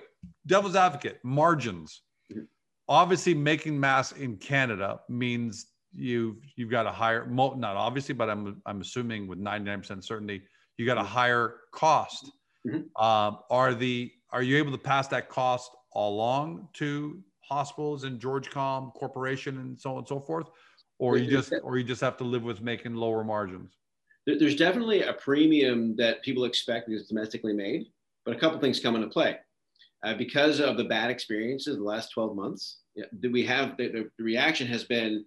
devil's 0.47 0.75
advocate 0.75 1.19
margins. 1.23 2.01
Mm-hmm 2.31 2.43
obviously 2.91 3.33
making 3.33 3.79
masks 3.79 4.17
in 4.17 4.35
Canada 4.35 4.99
means 5.07 5.67
you've 5.93 6.37
you've 6.55 6.71
got 6.71 6.85
a 6.85 6.91
higher 6.91 7.25
not 7.25 7.63
obviously, 7.63 8.15
but 8.15 8.29
I'm 8.29 8.61
I'm 8.65 8.81
assuming 8.81 9.27
with 9.27 9.39
99% 9.39 10.03
certainty 10.03 10.41
you 10.81 10.87
got 10.87 10.97
a 10.97 11.03
higher 11.03 11.57
cost. 11.71 12.31
Mm-hmm. 12.67 13.03
Um, 13.03 13.39
are 13.49 13.73
the 13.73 14.11
are 14.31 14.41
you 14.41 14.57
able 14.57 14.71
to 14.71 14.77
pass 14.77 15.07
that 15.09 15.29
cost 15.29 15.71
along 15.95 16.69
to 16.73 17.21
hospitals 17.47 18.03
and 18.03 18.19
Georgecom 18.19 18.93
Corporation 18.93 19.59
and 19.59 19.79
so 19.79 19.91
on 19.91 19.97
and 19.99 20.07
so 20.07 20.19
forth, 20.19 20.47
or 20.97 21.17
you 21.17 21.29
just 21.29 21.53
or 21.63 21.77
you 21.77 21.83
just 21.83 22.01
have 22.01 22.17
to 22.17 22.23
live 22.23 22.43
with 22.43 22.61
making 22.61 22.95
lower 22.95 23.23
margins? 23.23 23.77
There's 24.25 24.55
definitely 24.55 25.03
a 25.03 25.13
premium 25.13 25.95
that 25.97 26.23
people 26.23 26.45
expect 26.45 26.87
because 26.87 27.01
it's 27.01 27.09
domestically 27.09 27.53
made, 27.53 27.87
but 28.25 28.35
a 28.35 28.39
couple 28.39 28.59
things 28.59 28.79
come 28.79 28.95
into 28.95 29.07
play. 29.07 29.37
Uh, 30.03 30.15
because 30.15 30.59
of 30.59 30.77
the 30.77 30.83
bad 30.83 31.11
experiences 31.11 31.77
the 31.77 31.83
last 31.83 32.11
12 32.11 32.35
months, 32.35 32.79
we 33.31 33.43
have 33.45 33.77
the, 33.77 34.09
the, 34.17 34.23
reaction 34.23 34.67
has 34.67 34.83
been 34.83 35.25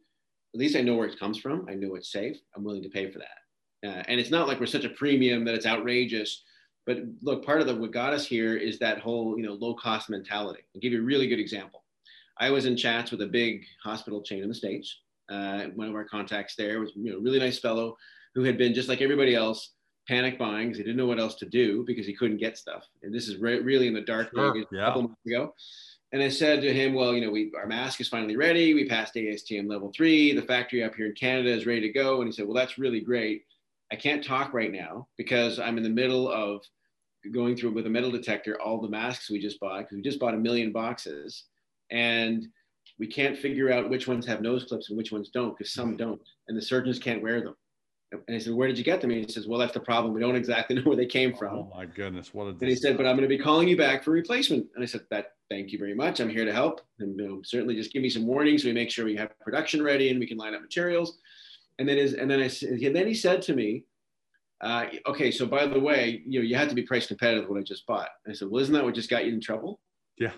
at 0.55 0.61
least 0.61 0.77
I 0.77 0.83
know 0.83 0.95
where 0.95 1.09
it 1.09 1.19
comes 1.19 1.39
from. 1.39 1.67
I 1.69 1.75
know 1.75 1.97
it's 1.97 2.13
safe. 2.13 2.37
I'm 2.57 2.65
willing 2.65 2.83
to 2.85 2.89
pay 2.89 3.11
for 3.11 3.19
that. 3.19 3.89
Uh, 3.89 4.03
and 4.09 4.21
it's 4.21 4.31
not 4.31 4.47
like 4.47 4.61
we're 4.61 4.67
such 4.67 4.85
a 4.85 4.91
premium 4.91 5.45
that 5.45 5.55
it's 5.55 5.67
outrageous. 5.67 6.43
But 6.87 6.99
look, 7.23 7.45
part 7.45 7.61
of 7.61 7.67
the, 7.67 7.75
what 7.75 7.93
got 7.93 8.13
us 8.13 8.27
here 8.27 8.57
is 8.57 8.79
that 8.79 8.99
whole 8.99 9.37
you 9.37 9.45
know 9.45 9.55
low 9.55 9.75
cost 9.75 10.09
mentality. 10.09 10.61
I'll 10.75 10.81
give 10.81 10.93
you 10.93 11.01
a 11.01 11.05
really 11.05 11.27
good 11.27 11.41
example. 11.41 11.83
I 12.39 12.51
was 12.51 12.67
in 12.67 12.77
chats 12.77 13.11
with 13.11 13.23
a 13.23 13.27
big 13.27 13.65
hospital 13.83 14.23
chain 14.23 14.43
in 14.43 14.49
the 14.49 14.55
states. 14.55 15.01
Uh, 15.29 15.65
one 15.75 15.89
of 15.89 15.95
our 15.95 16.05
contacts 16.05 16.55
there 16.57 16.81
was 16.81 16.93
you 16.95 17.13
know 17.13 17.19
really 17.19 17.39
nice 17.39 17.59
fellow 17.59 17.97
who 18.35 18.45
had 18.45 18.59
been 18.59 18.75
just 18.75 18.89
like 18.89 19.01
everybody 19.01 19.35
else 19.35 19.71
panic 20.07 20.39
buying 20.39 20.69
because 20.69 20.79
he 20.79 20.85
didn't 20.85 20.99
know 20.99 21.07
what 21.07 21.19
else 21.21 21.35
to 21.37 21.47
do 21.47 21.83
because 21.87 22.07
he 22.07 22.15
couldn't 22.15 22.37
get 22.37 22.59
stuff. 22.59 22.85
And 23.03 23.15
this 23.15 23.29
is 23.29 23.39
re- 23.39 23.61
really 23.61 23.89
in 23.89 23.95
the 23.95 24.03
dark 24.03 24.31
sure, 24.35 24.57
yeah. 24.71 24.83
a 24.83 24.87
couple 24.87 25.03
months 25.03 25.27
ago. 25.27 25.55
And 26.13 26.23
I 26.23 26.29
said 26.29 26.61
to 26.63 26.73
him, 26.73 26.95
well, 26.95 27.13
you 27.13 27.21
know, 27.21 27.31
we, 27.31 27.53
our 27.57 27.67
mask 27.67 28.01
is 28.01 28.09
finally 28.09 28.37
ready. 28.37 28.73
We 28.73 28.89
passed 28.89 29.15
ASTM 29.15 29.69
level 29.69 29.93
three. 29.95 30.33
The 30.33 30.43
factory 30.43 30.85
up 30.85 30.95
here 30.95 31.07
in 31.07 31.15
Canada 31.15 31.51
is 31.51 31.67
ready 31.67 31.81
to 31.81 31.93
go. 31.93 32.21
And 32.21 32.29
he 32.29 32.33
said, 32.33 32.47
well, 32.47 32.55
that's 32.55 32.79
really 32.79 33.01
great. 33.01 33.45
I 33.91 33.97
can't 33.97 34.25
talk 34.25 34.55
right 34.55 34.73
now 34.73 35.09
because 35.17 35.59
I'm 35.59 35.77
in 35.77 35.83
the 35.83 35.89
middle 35.89 36.31
of 36.31 36.63
going 37.33 37.57
through 37.57 37.73
with 37.73 37.87
a 37.87 37.91
metal 37.91 38.11
detector 38.11 38.61
all 38.61 38.81
the 38.81 38.89
masks 38.89 39.31
we 39.31 39.41
just 39.41 39.59
bought 39.59 39.81
because 39.81 39.97
we 39.97 40.03
just 40.03 40.21
bought 40.21 40.35
a 40.35 40.39
million 40.39 40.73
boxes. 40.73 41.45
And 41.91 42.47
we 42.99 43.07
can't 43.07 43.37
figure 43.37 43.73
out 43.73 43.91
which 43.91 44.07
ones 44.07 44.27
have 44.27 44.41
nose 44.41 44.65
clips 44.65 44.89
and 44.89 44.97
which 44.97 45.11
ones 45.11 45.31
don't 45.31 45.57
because 45.57 45.73
some 45.73 45.97
don't. 45.97 46.21
And 46.49 46.57
the 46.57 46.63
surgeons 46.63 46.99
can't 46.99 47.23
wear 47.23 47.41
them. 47.41 47.57
And 48.27 48.37
I 48.37 48.39
said, 48.39 48.55
Where 48.55 48.69
did 48.69 48.79
you 48.79 48.85
get 48.85 49.01
them? 49.01 49.11
And 49.11 49.25
he 49.25 49.33
says, 49.33 49.47
Well, 49.47 49.59
that's 49.59 49.75
the 49.75 49.81
problem. 49.81 50.15
We 50.15 50.21
don't 50.21 50.37
exactly 50.37 50.77
know 50.77 50.83
where 50.83 50.97
they 50.97 51.07
came 51.07 51.35
from. 51.35 51.57
Oh 51.57 51.73
my 51.75 51.87
goodness. 51.87 52.35
What 52.35 52.45
a 52.45 52.51
And 52.51 52.69
he 52.69 52.77
said, 52.77 52.97
But 52.97 53.07
I'm 53.07 53.17
going 53.17 53.29
to 53.29 53.37
be 53.37 53.39
calling 53.39 53.69
you 53.69 53.77
back 53.77 54.03
for 54.03 54.11
replacement. 54.11 54.67
And 54.75 54.83
I 54.83 54.87
said, 54.87 55.03
That 55.11 55.33
thank 55.51 55.73
you 55.73 55.79
very 55.79 55.95
much. 55.95 56.21
I'm 56.21 56.29
here 56.29 56.45
to 56.45 56.53
help. 56.53 56.81
And 56.99 57.19
you 57.19 57.29
know, 57.29 57.41
certainly 57.43 57.75
just 57.75 57.93
give 57.93 58.03
me 58.03 58.11
some 58.11 58.27
warnings 58.27 58.63
so 58.63 58.69
we 58.69 58.75
make 58.75 58.91
sure 58.91 59.05
we 59.05 59.17
have 59.17 59.39
production 59.41 59.83
ready 59.83 60.11
and 60.11 60.19
we 60.19 60.27
can 60.27 60.39
line 60.39 60.55
up 60.55 60.63
materials. 60.63 61.19
And 61.79 61.89
then 61.89 61.97
his, 61.97 62.15
and 62.15 62.31
then 62.31 62.41
I 62.41 62.51
and 62.67 62.95
then 62.95 63.07
he 63.07 63.15
said 63.15 63.43
to 63.43 63.55
me, 63.55 63.85
uh, 64.61 64.87
okay, 65.07 65.31
so 65.31 65.47
by 65.47 65.67
the 65.67 65.79
way, 65.79 66.23
you 66.27 66.41
know, 66.41 66.45
you 66.45 66.57
had 66.57 66.69
to 66.69 66.75
be 66.75 66.83
price 66.83 67.07
competitive 67.07 67.45
with 67.45 67.51
what 67.51 67.61
I 67.61 67.63
just 67.63 67.87
bought. 67.87 68.09
And 68.25 68.33
I 68.33 68.35
said, 68.35 68.49
well, 68.49 68.63
isn't 68.63 68.73
that 68.73 68.85
what 68.85 68.95
just 68.95 69.11
got 69.11 69.27
you 69.27 69.33
in 69.33 69.41
trouble? 69.41 69.81
Yeah. 70.19 70.33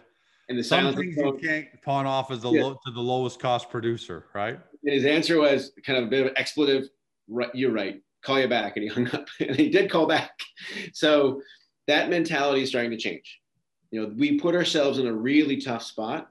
And 0.49 0.59
the 0.59 0.65
some 0.65 0.95
things 0.95 1.17
you 1.17 1.39
can't 1.43 1.67
pawn 1.83 2.07
off 2.07 2.31
as 2.31 2.41
the 2.41 2.51
yeah. 2.51 2.63
low, 2.63 2.79
to 2.85 2.93
the 2.93 3.01
lowest 3.01 3.41
cost 3.41 3.69
producer, 3.69 4.27
right? 4.35 4.59
And 4.85 4.95
his 4.95 5.05
answer 5.05 5.41
was 5.41 5.73
kind 5.85 5.99
of 5.99 6.05
a 6.05 6.07
bit 6.09 6.21
of 6.21 6.27
an 6.29 6.33
expletive. 6.37 6.89
Right, 7.29 7.55
you're 7.55 7.73
right. 7.73 8.01
Call 8.23 8.41
you 8.41 8.49
back, 8.49 8.77
and 8.77 8.83
he 8.83 8.89
hung 8.95 9.09
up. 9.15 9.29
And 9.41 9.57
he 9.57 9.69
did 9.69 9.91
call 9.91 10.07
back. 10.07 10.39
So 10.93 11.43
that 11.87 12.11
mentality 12.11 12.63
is 12.63 12.69
starting 12.69 12.91
to 12.91 12.97
change. 12.97 13.41
You 13.91 14.03
know, 14.03 14.13
we 14.17 14.39
put 14.39 14.55
ourselves 14.55 14.99
in 14.99 15.07
a 15.07 15.13
really 15.13 15.61
tough 15.61 15.83
spot. 15.83 16.29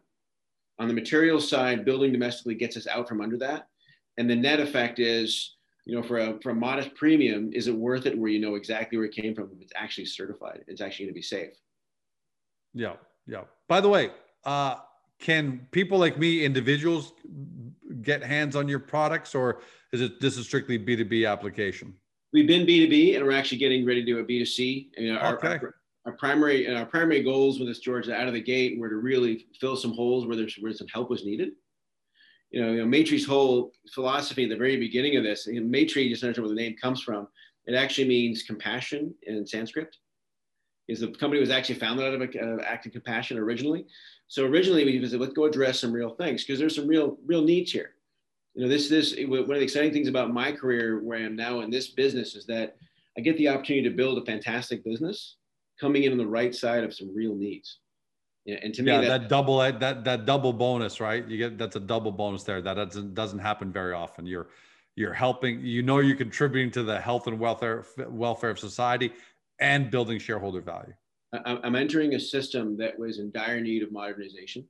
On 0.77 0.87
the 0.87 0.93
material 0.93 1.39
side, 1.39 1.85
building 1.85 2.11
domestically 2.11 2.55
gets 2.55 2.75
us 2.75 2.87
out 2.87 3.07
from 3.07 3.21
under 3.21 3.37
that. 3.37 3.67
And 4.17 4.29
the 4.29 4.35
net 4.35 4.59
effect 4.59 4.99
is, 4.99 5.55
you 5.85 5.95
know, 5.95 6.03
for 6.03 6.17
a, 6.17 6.39
for 6.41 6.49
a 6.49 6.55
modest 6.55 6.93
premium, 6.95 7.51
is 7.53 7.67
it 7.67 7.75
worth 7.75 8.05
it 8.05 8.17
where 8.17 8.29
you 8.29 8.39
know 8.39 8.55
exactly 8.55 8.97
where 8.97 9.07
it 9.07 9.13
came 9.13 9.33
from? 9.33 9.45
If 9.55 9.61
It's 9.61 9.73
actually 9.75 10.05
certified. 10.05 10.65
It's 10.67 10.81
actually 10.81 11.05
going 11.05 11.13
to 11.13 11.19
be 11.19 11.21
safe. 11.21 11.53
Yeah. 12.73 12.95
Yeah. 13.25 13.43
By 13.69 13.79
the 13.79 13.87
way, 13.87 14.11
uh, 14.43 14.75
can 15.19 15.67
people 15.71 15.97
like 15.97 16.17
me, 16.17 16.43
individuals, 16.43 17.13
get 18.01 18.23
hands 18.23 18.55
on 18.55 18.67
your 18.67 18.79
products, 18.79 19.33
or 19.33 19.61
is 19.95 20.01
it 20.01 20.19
this 20.19 20.37
is 20.37 20.45
strictly 20.45 20.77
B 20.77 20.95
two 20.95 21.05
B 21.05 21.25
application? 21.25 21.93
We've 22.33 22.47
been 22.47 22.65
B 22.65 22.83
two 22.83 22.89
B, 22.89 23.15
and 23.15 23.25
we're 23.25 23.31
actually 23.31 23.57
getting 23.59 23.85
ready 23.85 24.01
to 24.01 24.05
do 24.05 24.19
a 24.19 24.23
B 24.23 24.39
two 24.39 24.45
C. 24.45 24.91
You 24.97 25.13
know, 25.13 25.19
our, 25.19 25.37
okay. 25.37 25.47
Our, 25.47 25.75
our 26.05 26.11
primary 26.11 26.67
and 26.67 26.77
our 26.77 26.85
primary 26.85 27.23
goals 27.23 27.59
with 27.59 27.67
this 27.67 27.79
George 27.79 28.09
out 28.09 28.27
of 28.27 28.33
the 28.33 28.41
gate 28.41 28.77
were 28.77 28.89
to 28.89 28.97
really 28.97 29.47
fill 29.59 29.77
some 29.77 29.93
holes 29.93 30.27
where 30.27 30.35
there's 30.35 30.55
where 30.55 30.73
some 30.73 30.87
help 30.89 31.09
was 31.09 31.25
needed. 31.25 31.51
You 32.51 32.61
know, 32.61 32.71
you 32.73 32.79
know 32.79 32.85
Maitri's 32.85 33.25
whole 33.25 33.71
philosophy 33.93 34.43
at 34.43 34.49
the 34.49 34.57
very 34.57 34.77
beginning 34.77 35.15
of 35.15 35.23
this, 35.23 35.47
and 35.47 35.71
Maitri, 35.71 36.09
just 36.09 36.23
understand 36.23 36.45
where 36.45 36.55
the 36.55 36.61
name 36.61 36.75
comes 36.79 37.01
from. 37.01 37.27
It 37.65 37.73
actually 37.73 38.07
means 38.07 38.43
compassion 38.43 39.15
in 39.23 39.47
Sanskrit. 39.47 39.95
Is 40.87 40.99
the 40.99 41.07
company 41.07 41.39
was 41.39 41.49
actually 41.49 41.79
founded 41.79 42.05
out 42.05 42.13
of 42.13 42.21
an 42.21 42.59
act 42.63 42.85
of 42.85 42.91
compassion 42.91 43.39
originally. 43.39 43.87
So 44.27 44.45
originally 44.45 44.85
we 44.85 45.07
said, 45.07 45.19
let's 45.19 45.33
go 45.33 45.45
address 45.45 45.79
some 45.79 45.91
real 45.91 46.11
things 46.11 46.43
because 46.43 46.59
there's 46.59 46.75
some 46.75 46.87
real 46.87 47.17
real 47.25 47.41
needs 47.41 47.71
here. 47.71 47.91
You 48.55 48.63
know, 48.63 48.69
this 48.69 48.87
this 48.87 49.15
one 49.27 49.39
of 49.39 49.47
the 49.47 49.55
exciting 49.55 49.91
things 49.91 50.07
about 50.07 50.33
my 50.33 50.51
career 50.51 51.01
where 51.03 51.19
I 51.19 51.23
am 51.23 51.35
now 51.35 51.59
in 51.59 51.69
this 51.69 51.89
business 51.89 52.35
is 52.35 52.45
that 52.45 52.77
I 53.17 53.21
get 53.21 53.37
the 53.37 53.49
opportunity 53.49 53.87
to 53.89 53.95
build 53.95 54.17
a 54.17 54.25
fantastic 54.25 54.83
business 54.83 55.35
coming 55.79 56.03
in 56.03 56.13
on 56.13 56.17
the 56.17 56.27
right 56.27 56.55
side 56.55 56.83
of 56.83 56.93
some 56.93 57.13
real 57.13 57.35
needs. 57.35 57.79
Yeah, 58.45 58.57
and 58.63 58.73
to 58.75 58.83
me, 58.83 58.91
yeah, 58.91 59.01
that, 59.01 59.07
that 59.07 59.29
double 59.29 59.57
that 59.57 59.81
that 59.81 60.25
double 60.25 60.53
bonus, 60.53 61.01
right? 61.01 61.27
You 61.27 61.37
get 61.37 61.57
that's 61.57 61.75
a 61.75 61.81
double 61.81 62.11
bonus 62.11 62.43
there. 62.43 62.61
That 62.61 62.75
doesn't 62.75 63.13
doesn't 63.13 63.39
happen 63.39 63.73
very 63.73 63.93
often. 63.93 64.25
You're 64.25 64.47
you're 64.95 65.13
helping. 65.13 65.59
You 65.61 65.81
know, 65.81 65.99
you're 65.99 66.15
contributing 66.15 66.71
to 66.73 66.83
the 66.83 66.99
health 66.99 67.27
and 67.27 67.37
welfare 67.37 67.85
welfare 68.07 68.51
of 68.51 68.59
society, 68.59 69.11
and 69.59 69.91
building 69.91 70.19
shareholder 70.19 70.61
value. 70.61 70.93
I'm 71.43 71.75
entering 71.75 72.13
a 72.13 72.19
system 72.19 72.77
that 72.77 72.97
was 72.97 73.19
in 73.19 73.31
dire 73.31 73.59
need 73.59 73.83
of 73.83 73.91
modernization. 73.91 74.63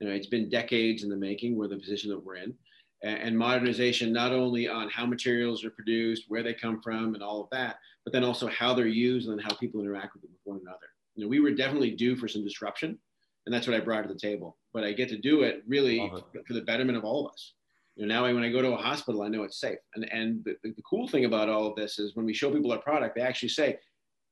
You 0.00 0.08
know, 0.08 0.14
it's 0.14 0.26
been 0.26 0.48
decades 0.48 1.04
in 1.04 1.10
the 1.10 1.16
making. 1.16 1.56
We're 1.56 1.68
the 1.68 1.76
position 1.76 2.10
that 2.10 2.24
we're 2.24 2.36
in, 2.36 2.54
and 3.02 3.36
modernization 3.36 4.12
not 4.12 4.32
only 4.32 4.68
on 4.68 4.88
how 4.88 5.04
materials 5.04 5.64
are 5.64 5.70
produced, 5.70 6.24
where 6.28 6.42
they 6.42 6.54
come 6.54 6.80
from, 6.80 7.14
and 7.14 7.22
all 7.22 7.42
of 7.42 7.50
that, 7.50 7.76
but 8.04 8.12
then 8.12 8.24
also 8.24 8.46
how 8.48 8.74
they're 8.74 8.86
used 8.86 9.28
and 9.28 9.42
how 9.42 9.54
people 9.56 9.80
interact 9.80 10.14
with 10.14 10.22
them 10.22 10.30
with 10.32 10.52
one 10.52 10.60
another. 10.62 10.86
You 11.14 11.24
know, 11.24 11.28
we 11.28 11.40
were 11.40 11.50
definitely 11.50 11.90
due 11.90 12.16
for 12.16 12.28
some 12.28 12.44
disruption, 12.44 12.98
and 13.46 13.54
that's 13.54 13.66
what 13.66 13.76
I 13.76 13.80
brought 13.80 14.02
to 14.02 14.08
the 14.08 14.18
table. 14.18 14.56
But 14.72 14.84
I 14.84 14.92
get 14.92 15.08
to 15.10 15.18
do 15.18 15.42
it 15.42 15.62
really 15.66 16.00
it. 16.00 16.46
for 16.46 16.52
the 16.52 16.62
betterment 16.62 16.96
of 16.96 17.04
all 17.04 17.26
of 17.26 17.32
us. 17.32 17.54
You 17.96 18.06
know, 18.06 18.14
now 18.14 18.34
when 18.34 18.42
I 18.42 18.50
go 18.50 18.62
to 18.62 18.72
a 18.72 18.76
hospital, 18.76 19.22
I 19.22 19.28
know 19.28 19.42
it's 19.42 19.60
safe. 19.60 19.78
And 19.94 20.10
and 20.12 20.44
the, 20.44 20.56
the 20.62 20.82
cool 20.88 21.08
thing 21.08 21.24
about 21.24 21.48
all 21.48 21.66
of 21.66 21.76
this 21.76 21.98
is 21.98 22.16
when 22.16 22.24
we 22.24 22.32
show 22.32 22.50
people 22.50 22.72
our 22.72 22.78
product, 22.78 23.16
they 23.16 23.22
actually 23.22 23.50
say, 23.50 23.78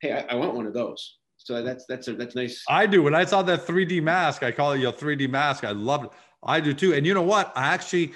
"Hey, 0.01 0.13
I, 0.13 0.33
I 0.33 0.35
want 0.37 0.55
one 0.55 0.67
of 0.67 0.73
those." 0.73 1.17
So 1.37 1.63
that's 1.63 1.85
that's 1.87 2.09
a, 2.09 2.15
that's 2.15 2.35
nice. 2.35 2.65
I 2.69 2.87
do. 2.87 3.03
When 3.03 3.15
I 3.15 3.25
saw 3.25 3.43
that 3.43 3.67
3D 3.67 4.03
mask, 4.03 4.43
I 4.43 4.53
call 4.53 4.73
it 4.73 4.81
your 4.81 4.93
3D 4.93 5.29
mask. 5.29 5.65
I 5.65 5.73
love 5.73 6.05
it. 6.05 6.11
I 6.43 6.61
do 6.61 6.73
too. 6.73 6.95
And 6.95 7.07
you 7.07 7.15
know 7.15 7.23
what? 7.23 7.53
I 7.55 7.69
actually, 7.69 8.13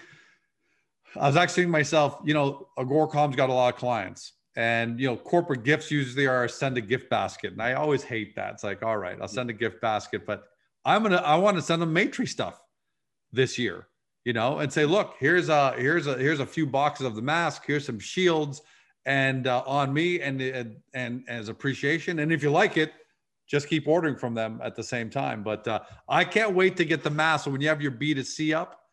I 1.16 1.26
was 1.26 1.36
actually 1.36 1.66
myself. 1.66 2.18
You 2.24 2.34
know, 2.34 2.68
Agoracom's 2.78 3.36
got 3.36 3.50
a 3.50 3.52
lot 3.52 3.74
of 3.74 3.78
clients 3.78 4.32
and 4.56 5.00
you 5.00 5.06
know, 5.06 5.16
corporate 5.16 5.64
gifts 5.64 5.90
usually 5.90 6.26
are 6.26 6.46
send 6.48 6.78
a 6.78 6.80
gift 6.80 7.10
basket, 7.10 7.52
and 7.52 7.62
I 7.62 7.74
always 7.74 8.02
hate 8.02 8.36
that. 8.36 8.54
It's 8.54 8.64
like, 8.64 8.82
all 8.82 8.96
right, 8.96 9.18
I'll 9.20 9.28
send 9.28 9.50
a 9.50 9.52
gift 9.52 9.80
basket, 9.80 10.24
but 10.26 10.44
I'm 10.84 11.02
gonna 11.02 11.16
I 11.16 11.36
want 11.36 11.56
to 11.56 11.62
send 11.62 11.82
them 11.82 11.92
Maitri 11.92 12.28
stuff 12.28 12.60
this 13.32 13.58
year, 13.58 13.88
you 14.24 14.32
know, 14.32 14.58
and 14.60 14.72
say, 14.72 14.84
look, 14.84 15.16
here's 15.18 15.48
a 15.48 15.72
here's 15.72 16.06
a 16.06 16.16
here's 16.16 16.40
a 16.40 16.46
few 16.46 16.66
boxes 16.66 17.06
of 17.06 17.16
the 17.16 17.22
mask, 17.22 17.64
here's 17.66 17.84
some 17.84 17.98
shields, 17.98 18.62
and 19.06 19.46
uh, 19.48 19.64
on 19.66 19.92
me, 19.92 20.20
and, 20.20 20.40
and 20.40 20.76
and 20.94 21.24
as 21.28 21.48
appreciation, 21.48 22.20
and 22.20 22.32
if 22.32 22.42
you 22.42 22.50
like 22.50 22.76
it, 22.76 22.92
just 23.48 23.68
keep 23.68 23.88
ordering 23.88 24.16
from 24.16 24.34
them 24.34 24.60
at 24.62 24.76
the 24.76 24.84
same 24.84 25.10
time. 25.10 25.42
But 25.42 25.66
uh, 25.66 25.80
I 26.08 26.22
can't 26.24 26.54
wait 26.54 26.76
to 26.76 26.84
get 26.84 27.02
the 27.02 27.10
mask. 27.10 27.46
So 27.46 27.50
when 27.50 27.60
you 27.60 27.68
have 27.68 27.82
your 27.82 27.92
B2C 27.92 28.54
up, 28.54 28.83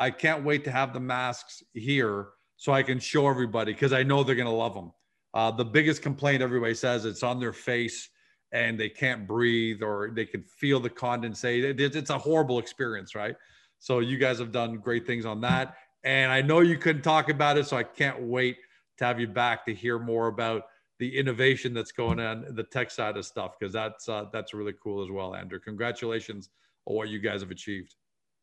I 0.00 0.10
can't 0.10 0.44
wait 0.44 0.64
to 0.64 0.70
have 0.70 0.94
the 0.94 1.00
masks 1.00 1.62
here 1.74 2.28
so 2.56 2.72
I 2.72 2.82
can 2.82 2.98
show 2.98 3.28
everybody 3.28 3.72
because 3.72 3.92
I 3.92 4.02
know 4.02 4.24
they're 4.24 4.34
going 4.34 4.46
to 4.46 4.52
love 4.52 4.74
them. 4.74 4.92
Uh, 5.34 5.50
the 5.50 5.64
biggest 5.64 6.00
complaint 6.00 6.42
everybody 6.42 6.74
says 6.74 7.04
it's 7.04 7.22
on 7.22 7.38
their 7.38 7.52
face 7.52 8.08
and 8.50 8.80
they 8.80 8.88
can't 8.88 9.28
breathe 9.28 9.82
or 9.82 10.10
they 10.12 10.24
can 10.24 10.42
feel 10.42 10.80
the 10.80 10.90
condensate. 10.90 11.62
It, 11.62 11.94
it's 11.94 12.10
a 12.10 12.18
horrible 12.18 12.58
experience, 12.58 13.14
right? 13.14 13.36
So 13.78 14.00
you 14.00 14.16
guys 14.16 14.38
have 14.38 14.52
done 14.52 14.76
great 14.76 15.06
things 15.06 15.26
on 15.26 15.42
that. 15.42 15.76
And 16.02 16.32
I 16.32 16.40
know 16.40 16.60
you 16.60 16.78
couldn't 16.78 17.02
talk 17.02 17.28
about 17.28 17.58
it, 17.58 17.66
so 17.66 17.76
I 17.76 17.82
can't 17.82 18.22
wait 18.22 18.56
to 18.98 19.04
have 19.04 19.20
you 19.20 19.28
back 19.28 19.66
to 19.66 19.74
hear 19.74 19.98
more 19.98 20.28
about 20.28 20.62
the 20.98 21.18
innovation 21.18 21.74
that's 21.74 21.92
going 21.92 22.20
on 22.20 22.46
the 22.54 22.64
tech 22.64 22.90
side 22.90 23.16
of 23.16 23.24
stuff 23.24 23.52
because 23.58 23.72
that's 23.72 24.08
uh, 24.08 24.26
that's 24.32 24.52
really 24.52 24.74
cool 24.82 25.02
as 25.02 25.10
well, 25.10 25.34
Andrew. 25.34 25.58
Congratulations 25.58 26.50
on 26.86 26.94
what 26.96 27.08
you 27.08 27.18
guys 27.18 27.40
have 27.40 27.50
achieved. 27.50 27.94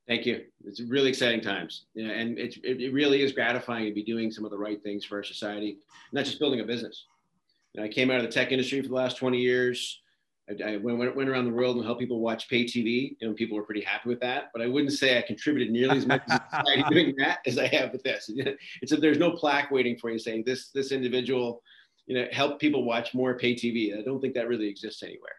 Thank 0.07 0.25
you. 0.25 0.45
It's 0.63 0.79
really 0.81 1.09
exciting 1.09 1.41
times. 1.41 1.85
Yeah, 1.93 2.11
and 2.11 2.39
it, 2.39 2.57
it 2.63 2.93
really 2.93 3.21
is 3.21 3.33
gratifying 3.33 3.85
to 3.85 3.93
be 3.93 4.03
doing 4.03 4.31
some 4.31 4.45
of 4.45 4.51
the 4.51 4.57
right 4.57 4.81
things 4.81 5.03
for 5.03 5.17
our 5.17 5.23
society, 5.23 5.79
not 6.13 6.23
just 6.23 6.39
building 6.39 6.61
a 6.61 6.63
business. 6.63 7.05
Know, 7.77 7.83
I 7.83 7.89
came 7.89 8.09
out 8.09 8.17
of 8.17 8.23
the 8.23 8.31
tech 8.31 8.51
industry 8.51 8.81
for 8.81 8.87
the 8.87 8.93
last 8.93 9.17
20 9.17 9.37
years. 9.37 10.01
I, 10.49 10.63
I 10.63 10.77
went, 10.77 11.15
went 11.15 11.29
around 11.29 11.45
the 11.45 11.51
world 11.51 11.75
and 11.75 11.85
helped 11.85 11.99
people 11.99 12.19
watch 12.19 12.49
pay 12.49 12.63
TV, 12.63 13.15
and 13.21 13.35
people 13.35 13.57
were 13.57 13.63
pretty 13.63 13.81
happy 13.81 14.09
with 14.09 14.19
that. 14.21 14.45
But 14.53 14.61
I 14.61 14.67
wouldn't 14.67 14.93
say 14.93 15.17
I 15.17 15.21
contributed 15.21 15.71
nearly 15.71 15.97
as 15.97 16.05
much 16.05 16.21
as 16.29 16.39
doing 16.89 17.13
that 17.17 17.39
as 17.45 17.57
I 17.57 17.67
have 17.67 17.91
with 17.91 18.03
this. 18.03 18.29
It's 18.81 18.91
a, 18.91 18.97
there's 18.97 19.17
no 19.17 19.31
plaque 19.31 19.71
waiting 19.71 19.97
for 19.97 20.09
you 20.09 20.19
saying 20.19 20.43
this 20.45 20.69
this 20.69 20.91
individual, 20.91 21.61
you 22.05 22.15
know, 22.15 22.27
helped 22.31 22.61
people 22.61 22.83
watch 22.85 23.13
more 23.13 23.37
pay 23.37 23.53
TV. 23.53 23.97
I 23.97 24.03
don't 24.03 24.21
think 24.21 24.33
that 24.35 24.47
really 24.47 24.67
exists 24.67 25.03
anywhere. 25.03 25.35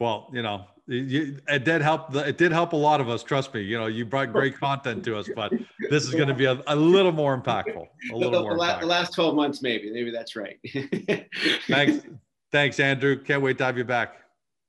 Well, 0.00 0.30
you 0.32 0.42
know, 0.42 0.66
it 0.88 1.64
did 1.64 1.82
help. 1.82 2.14
It 2.14 2.38
did 2.38 2.50
help 2.50 2.72
a 2.72 2.76
lot 2.76 3.00
of 3.00 3.08
us. 3.08 3.22
Trust 3.22 3.52
me. 3.52 3.60
You 3.60 3.78
know, 3.78 3.86
you 3.86 4.06
brought 4.06 4.32
great 4.32 4.56
content 4.60 5.04
to 5.04 5.18
us, 5.18 5.28
but 5.34 5.52
this 5.90 6.04
is 6.04 6.14
going 6.14 6.28
to 6.28 6.34
be 6.34 6.46
a, 6.46 6.62
a 6.66 6.76
little 6.76 7.12
more 7.12 7.38
impactful. 7.40 7.86
A 8.10 8.16
little 8.16 8.32
the, 8.32 8.40
more. 8.40 8.56
The, 8.56 8.62
impactful. 8.62 8.80
the 8.80 8.86
last 8.86 9.14
twelve 9.14 9.34
months, 9.34 9.62
maybe. 9.62 9.90
Maybe 9.92 10.10
that's 10.10 10.34
right. 10.34 10.58
Thanks. 11.68 12.06
Thanks, 12.50 12.80
Andrew. 12.80 13.22
Can't 13.22 13.42
wait 13.42 13.58
to 13.58 13.64
have 13.64 13.76
you 13.76 13.84
back. 13.84 14.16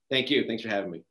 Thank 0.10 0.30
you. 0.30 0.46
Thanks 0.46 0.64
for 0.64 0.70
having 0.70 0.92
me. 0.92 1.04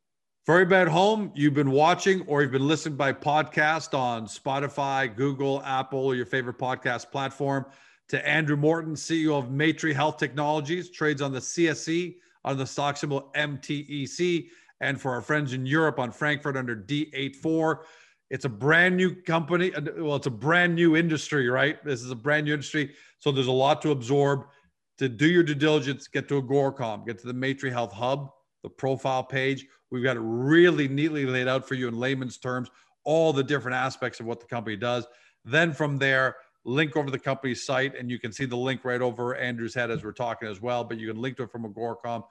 For 0.45 0.55
everybody 0.55 0.83
at 0.83 0.89
home, 0.89 1.33
you've 1.35 1.55
been 1.55 1.71
watching 1.71 2.23
or 2.23 2.43
you've 2.43 2.53
been 2.53 2.67
listening 2.67 2.97
by 2.97 3.13
podcast 3.13 3.97
on 3.99 4.27
Spotify, 4.27 5.15
Google, 5.15 5.63
Apple, 5.63 6.01
or 6.01 6.15
your 6.15 6.27
favorite 6.27 6.59
podcast 6.59 7.11
platform. 7.11 7.67
To 8.09 8.27
Andrew 8.27 8.57
Morton, 8.57 8.95
CEO 8.95 9.39
of 9.39 9.51
Maitri 9.51 9.93
Health 9.95 10.17
Technologies, 10.17 10.89
trades 10.89 11.21
on 11.21 11.33
the 11.33 11.41
CSE 11.41 12.17
on 12.45 12.57
the 12.57 12.67
stock 12.67 12.97
symbol 12.97 13.31
MTEC, 13.37 14.49
and 14.81 15.01
for 15.01 15.13
our 15.13 15.21
friends 15.21 15.53
in 15.53 15.67
Europe 15.67 15.99
on 15.99 16.13
Frankfurt 16.13 16.57
under 16.57 16.77
D84. 16.77 17.79
It's 18.31 18.45
a 18.45 18.49
brand 18.51 18.97
new 18.97 19.15
company. 19.15 19.73
Well, 19.97 20.17
it's 20.17 20.27
a 20.27 20.31
brand 20.31 20.75
new 20.75 20.97
industry, 20.97 21.49
right? 21.49 21.83
This 21.85 22.03
is 22.03 22.11
a 22.11 22.17
brand 22.17 22.47
new 22.47 22.53
industry. 22.53 22.95
So 23.19 23.33
there's 23.33 23.47
a 23.47 23.53
lot 23.53 23.81
to 23.83 23.91
absorb 23.91 24.47
to 24.99 25.09
do 25.09 25.29
your 25.29 25.43
due 25.43 25.55
diligence, 25.55 26.09
get 26.09 26.29
to 26.29 26.43
Agoracom, 26.43 27.07
get 27.07 27.19
to 27.21 27.27
the 27.27 27.33
Maitri 27.33 27.71
Health 27.71 27.93
Hub, 27.93 28.31
the 28.63 28.69
profile 28.69 29.25
page. 29.25 29.67
We've 29.91 30.05
got 30.05 30.17
it 30.17 30.23
really 30.23 30.89
neatly 30.89 31.25
laid 31.25 31.49
out 31.49 31.67
for 31.67 31.75
you 31.75 31.89
in 31.89 31.99
layman's 31.99 32.37
terms, 32.37 32.69
all 33.05 33.33
the 33.33 33.43
different 33.43 33.77
aspects 33.77 34.21
of 34.21 34.27
what 34.27 34.41
the 34.41 34.47
company 34.47 34.77
does. 34.77 35.07
Then 35.45 35.73
from 35.73 35.97
there, 35.97 36.37
link 36.65 36.97
over 36.97 37.11
the 37.11 37.19
company's 37.19 37.65
site, 37.65 37.97
and 37.97 38.11
you 38.11 38.19
can 38.19 38.33
see 38.33 38.45
the 38.45 38.57
link 38.57 38.85
right 38.85 39.01
over 39.01 39.37
Andrew's 39.37 39.75
head 39.75 39.91
as 39.91 40.05
we're 40.05 40.13
talking 40.13 40.49
as 40.49 40.61
well. 40.61 40.85
But 40.85 40.99
you 40.99 41.09
can 41.11 41.21
link 41.21 41.37
to 41.39 41.45
it 41.45 41.53
from 41.53 41.65
Agoracom. 41.65 42.25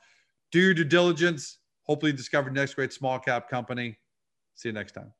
Do 0.52 0.60
your 0.60 0.74
due 0.74 0.84
diligence. 0.84 1.58
Hopefully, 1.88 2.12
discover 2.14 2.50
next 2.50 2.74
great 2.76 2.94
small 2.94 3.20
cap 3.20 3.50
company. 3.50 4.00
See 4.56 4.70
you 4.70 4.74
next 4.74 4.94
time. 4.94 5.17